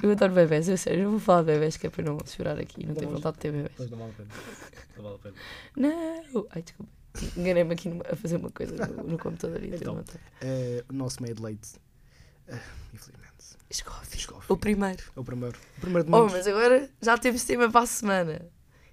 Eu 0.02 0.12
adoro 0.12 0.34
bebés, 0.34 0.70
eu 0.70 0.78
sério, 0.78 1.04
eu 1.04 1.12
vou 1.12 1.20
falar 1.20 1.42
de 1.42 1.54
bebés 1.54 1.78
que 1.78 1.88
é 1.88 1.90
para 1.90 2.04
não 2.04 2.18
chorar 2.26 2.58
aqui, 2.60 2.82
não 2.82 2.94
Não 2.94 2.96
tenho 2.96 3.12
vontade 3.12 3.36
de 3.36 3.42
ter 3.42 3.52
bebés. 3.52 3.74
Mas 3.78 3.90
não 3.90 3.98
vale 3.98 4.12
a 4.12 4.16
pena. 4.16 4.30
Não 4.96 5.04
vale 5.04 5.16
a 5.16 5.20
pena. 5.20 5.36
Não! 5.76 6.48
Ai, 6.52 6.62
desculpa. 6.62 6.92
Enganei-me 7.36 7.74
aqui 7.74 7.90
a 8.10 8.16
fazer 8.16 8.38
uma 8.38 8.50
coisa 8.52 8.88
no, 8.88 9.04
no 9.04 9.18
computador 9.18 9.64
e 9.64 9.76
Então. 9.76 10.04
Eh, 10.42 10.84
o 10.90 10.94
nosso 10.94 11.22
meio 11.22 11.36
de 11.36 11.42
leite, 11.42 11.70
eh, 12.48 12.60
infelizmente, 12.94 13.58
chegou 13.72 13.96
ao 14.38 14.44
O 14.48 14.58
primeiro. 14.58 15.04
É 15.16 15.20
o 15.20 15.24
primeiro. 15.24 15.58
O 15.78 15.82
primeiro 15.82 16.08
de 16.08 16.14
Oh, 16.14 16.20
muitos, 16.20 16.34
mas 16.38 16.48
agora 16.48 16.90
já 17.02 17.18
temos 17.18 17.44
tema 17.44 17.70
para 17.70 17.82
a 17.82 17.86
semana. 17.86 18.42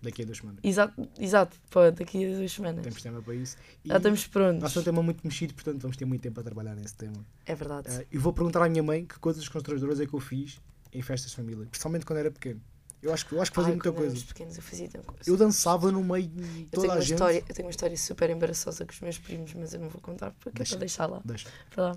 daqui 0.03 0.23
a 0.23 0.25
duas 0.25 0.39
semanas. 0.39 0.61
Exato, 0.65 1.09
exato 1.19 1.57
pô, 1.71 1.91
daqui 1.91 2.25
a 2.25 2.37
duas 2.37 2.53
semanas. 2.53 2.83
Temos 2.83 3.03
tema 3.03 3.23
para 3.23 3.35
isso. 3.35 3.57
E 3.85 3.89
Já 3.89 3.97
estamos 3.99 4.27
prontos. 4.27 4.63
Nós 4.63 4.77
é 4.77 4.81
um 4.81 4.83
tema 4.83 5.03
muito 5.03 5.21
mexido, 5.25 5.55
portanto 5.55 5.83
vamos 5.83 5.97
ter 5.97 6.05
muito 6.05 6.23
tempo 6.23 6.41
a 6.41 6.43
trabalhar 6.43 6.75
nesse 6.75 6.95
tema. 6.95 7.25
É 7.45 7.55
verdade. 7.55 7.89
Eh, 7.91 8.07
e 8.13 8.19
vou 8.19 8.33
perguntar 8.33 8.65
à 8.65 8.69
minha 8.69 8.83
mãe 8.83 9.05
que 9.05 9.19
coisas 9.19 9.47
constrangedoras 9.49 10.01
é 10.01 10.07
que 10.07 10.15
eu 10.15 10.21
fiz 10.21 10.59
em 10.93 11.03
festas 11.03 11.31
de 11.31 11.37
família, 11.37 11.67
principalmente 11.67 12.05
quando 12.07 12.19
era 12.19 12.31
pequeno. 12.31 12.61
Eu 13.03 13.13
acho 13.13 13.27
que, 13.27 13.35
eu 13.35 13.43
acho 13.43 13.51
que 13.53 13.55
fazia 13.57 13.71
Ai, 13.73 13.77
muita 13.77 13.93
coisa. 13.93 14.25
pequenos 14.27 14.57
eu 14.57 14.63
fazia 14.63 14.89
coisa. 14.89 15.21
Eu 15.27 15.37
dançava 15.37 15.93
no 15.93 16.03
meio 16.03 16.27
de 16.29 16.63
Eu 16.73 16.81
toda 16.81 16.95
a 16.95 17.01
gente. 17.01 17.13
história, 17.13 17.45
eu 17.47 17.55
tenho 17.55 17.67
uma 17.67 17.71
história 17.71 17.97
super 17.97 18.31
embaraçosa 18.31 18.85
com 18.87 18.93
os 18.93 19.01
meus 19.01 19.19
primos, 19.19 19.53
mas 19.55 19.75
eu 19.75 19.81
não 19.81 19.89
vou 19.89 20.01
contar 20.01 20.33
porque 20.33 20.49
é 20.49 20.53
Deixa. 20.61 20.71
para 20.75 20.81
deixar 20.81 21.07
lá. 21.07 21.21
Deixa. 21.25 21.49
Para 21.71 21.85
lá. 21.91 21.97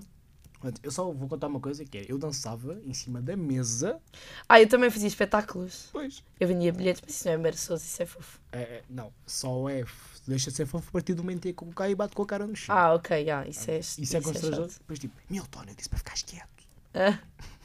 Eu 0.82 0.90
só 0.90 1.10
vou 1.10 1.26
contar 1.26 1.46
uma 1.46 1.58
coisa 1.58 1.82
que 1.86 1.96
é, 1.96 2.04
eu 2.06 2.18
dançava 2.18 2.78
em 2.84 2.92
cima 2.92 3.22
da 3.22 3.34
mesa. 3.34 3.98
Ah, 4.46 4.60
eu 4.60 4.68
também 4.68 4.90
fazia 4.90 5.08
espetáculos. 5.08 5.88
Pois. 5.90 6.22
Eu 6.38 6.46
vendia 6.46 6.70
bilhetes, 6.70 7.00
mas 7.04 7.14
isso 7.16 7.24
não 7.24 7.32
é 7.32 7.36
embaraçoso, 7.36 7.82
isso 7.82 8.02
é 8.02 8.06
fofo. 8.06 8.38
É, 8.52 8.60
é, 8.60 8.82
não, 8.90 9.10
só 9.26 9.70
é, 9.70 9.80
f- 9.80 10.20
deixa 10.28 10.50
de 10.50 10.56
ser 10.58 10.66
fofo 10.66 10.86
a 10.90 10.92
partir 10.92 11.14
do 11.14 11.22
momento 11.24 11.48
em 11.48 11.54
que 11.54 11.64
eu 11.64 11.68
caio 11.68 11.92
e 11.92 11.94
bato 11.94 12.14
com 12.14 12.22
a 12.22 12.26
cara 12.26 12.46
no 12.46 12.54
chão. 12.54 12.76
Ah, 12.76 12.92
ok, 12.92 13.24
já, 13.24 13.46
isso 13.46 13.70
é 13.70 13.78
Isso 13.78 14.16
é 14.16 14.20
constrangedor. 14.20 14.68
chato. 14.68 14.78
Depois 14.80 14.98
tipo, 14.98 15.14
Milton, 15.30 15.64
eu 15.66 15.74
disse 15.74 15.88
para 15.88 15.98
ficares 15.98 16.22
quieto. 16.24 16.68
Ah, 16.92 17.18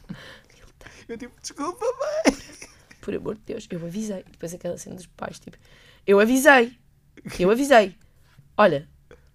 Eu 1.07 1.17
tipo, 1.17 1.33
desculpa, 1.41 1.85
mãe. 1.85 2.37
por 3.01 3.13
amor 3.15 3.35
de 3.35 3.41
Deus, 3.41 3.67
eu 3.69 3.85
avisei. 3.85 4.23
Depois 4.31 4.53
aquela 4.53 4.77
cena 4.77 4.95
dos 4.95 5.05
pais, 5.07 5.39
tipo, 5.39 5.57
eu 6.05 6.19
avisei. 6.19 6.77
Eu 7.39 7.49
avisei. 7.51 7.95
Olha, 8.57 8.87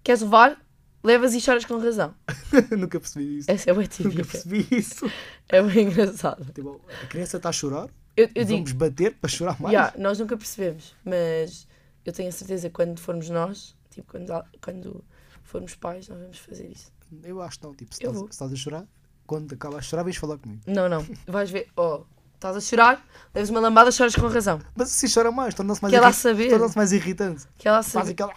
queres 0.03 0.21
levar? 0.21 0.59
Levas 1.03 1.33
e 1.33 1.41
choras 1.41 1.65
com 1.65 1.77
razão. 1.79 2.13
Nunca 2.77 2.99
percebi 2.99 3.39
isso. 3.39 3.49
Essa 3.49 3.71
é 3.71 3.73
Nunca 3.73 3.87
típica. 3.87 4.23
percebi 4.23 4.67
isso. 4.71 5.11
É 5.49 5.61
bem 5.63 5.87
engraçado. 5.87 6.45
Tipo, 6.53 6.79
a 7.03 7.07
criança 7.07 7.37
está 7.37 7.49
a 7.49 7.51
chorar, 7.51 7.89
Eu, 8.15 8.29
eu 8.35 8.45
digo, 8.45 8.57
vamos 8.57 8.71
bater 8.73 9.15
para 9.15 9.29
chorar 9.29 9.59
mais. 9.59 9.73
Ya, 9.73 9.93
nós 9.97 10.19
nunca 10.19 10.37
percebemos, 10.37 10.95
mas 11.03 11.67
eu 12.05 12.13
tenho 12.13 12.29
a 12.29 12.31
certeza 12.31 12.69
que 12.69 12.73
quando 12.75 12.99
formos 12.99 13.29
nós, 13.29 13.75
tipo, 13.89 14.11
quando, 14.11 14.31
quando 14.61 15.03
formos 15.43 15.73
pais, 15.75 16.07
nós 16.07 16.19
vamos 16.19 16.37
fazer 16.37 16.67
isso. 16.67 16.91
Eu 17.23 17.41
acho 17.41 17.57
que 17.59 17.65
não. 17.65 17.73
Tipo, 17.73 17.95
se 17.95 18.03
estás, 18.03 18.17
se 18.19 18.25
estás 18.29 18.53
a 18.53 18.55
chorar, 18.55 18.87
quando 19.31 19.53
acabas 19.53 19.85
de 19.85 19.89
chorar, 19.89 20.03
vens 20.03 20.17
falar 20.17 20.37
comigo. 20.37 20.61
Não, 20.67 20.89
não. 20.89 21.07
Vais 21.25 21.49
ver, 21.49 21.69
oh, 21.77 22.01
estás 22.35 22.57
a 22.57 22.59
chorar, 22.59 23.07
levas 23.33 23.49
uma 23.49 23.61
lambada, 23.61 23.89
choras 23.89 24.13
com 24.13 24.27
razão. 24.27 24.59
Mas 24.75 24.89
se 24.89 25.07
chora 25.09 25.31
mais, 25.31 25.53
torna-se 25.55 25.81
mais, 25.81 25.93
Quer 25.93 26.01
lá 26.01 26.11
saber? 26.11 26.49
torna-se 26.49 26.75
mais 26.75 26.91
irritante. 26.91 27.45
Que 27.57 27.65
ela 27.65 27.81
Faz 27.81 27.93
sabe. 28.07 28.11
aquela. 28.11 28.33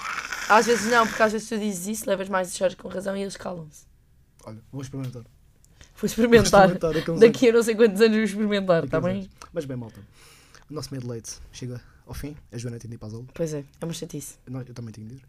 Às 0.48 0.66
vezes 0.66 0.88
não, 0.92 1.04
porque 1.04 1.20
às 1.20 1.32
vezes 1.32 1.48
tu 1.48 1.58
dizes 1.58 1.88
isso, 1.88 2.08
levas 2.08 2.28
mais 2.28 2.54
e 2.54 2.56
choras 2.56 2.76
com 2.76 2.86
razão 2.86 3.16
e 3.16 3.22
eles 3.22 3.36
calam-se. 3.36 3.86
Olha, 4.44 4.60
vou 4.70 4.82
experimentar. 4.82 5.24
Vou 5.96 6.06
experimentar. 6.06 6.68
Vou 6.68 6.76
experimentar 6.76 6.92
daqui 6.94 7.10
a 7.10 7.14
Daqui 7.14 7.48
a 7.48 7.52
não 7.52 7.62
sei 7.64 7.74
quantos 7.74 8.00
anos 8.00 8.14
vou 8.14 8.24
experimentar, 8.24 8.84
está 8.84 8.98
a 8.98 9.00
bem? 9.00 9.28
Mas 9.52 9.64
bem, 9.64 9.76
malta. 9.76 9.98
O 10.70 10.74
nosso 10.74 10.90
meio 10.92 11.02
de 11.02 11.08
leite 11.10 11.38
chega 11.50 11.80
ao 12.06 12.14
fim. 12.14 12.36
A 12.52 12.56
Joana 12.56 12.78
tem 12.78 12.88
de 12.88 12.94
ir 12.94 12.98
para 12.98 13.08
as 13.08 13.14
aulas. 13.14 13.30
Pois 13.34 13.52
é, 13.52 13.64
é 13.80 13.84
uma 13.84 13.92
chatice. 13.92 14.36
Não, 14.46 14.60
Eu 14.60 14.72
também 14.74 14.92
tenho 14.92 15.08
de 15.08 15.14
ir. 15.14 15.22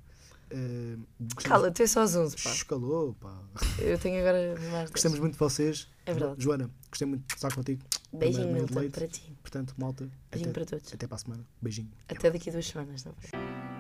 Uh, 0.52 1.02
gostamos- 1.20 1.44
Cala, 1.44 1.72
tu 1.72 1.82
é 1.84 1.88
só 1.88 2.02
às 2.02 2.16
11, 2.16 2.36
pá. 2.42 2.50
Escalou, 2.52 3.14
pá. 3.16 3.42
Eu 3.80 3.98
tenho 3.98 4.20
agora 4.20 4.56
mais. 4.72 4.90
Gostamos 4.92 5.20
muito 5.20 5.34
de 5.34 5.40
vocês. 5.40 5.88
É 6.06 6.14
verdade. 6.14 6.36
Joana, 6.44 6.70
gostei 6.90 7.08
muito 7.08 7.28
de 7.28 7.34
estar 7.36 7.54
contigo. 7.54 7.82
Beijinho, 8.14 8.44
Primeiro 8.44 8.66
Milton, 8.68 8.80
leite. 8.80 8.92
para 8.94 9.08
ti. 9.08 9.38
Portanto, 9.42 9.74
malta, 9.78 10.10
Beijinho 10.32 10.52
até, 10.52 10.60
para 10.62 10.70
todos. 10.70 10.94
até 10.94 11.08
para 11.08 11.16
a 11.16 11.20
semana. 11.20 11.46
Beijinho. 11.62 11.92
Até 12.08 12.30
daqui 12.32 12.50
a 12.50 12.54
duas 12.54 12.66
semanas, 12.68 13.04
não 13.04 13.12
é? 13.12 13.75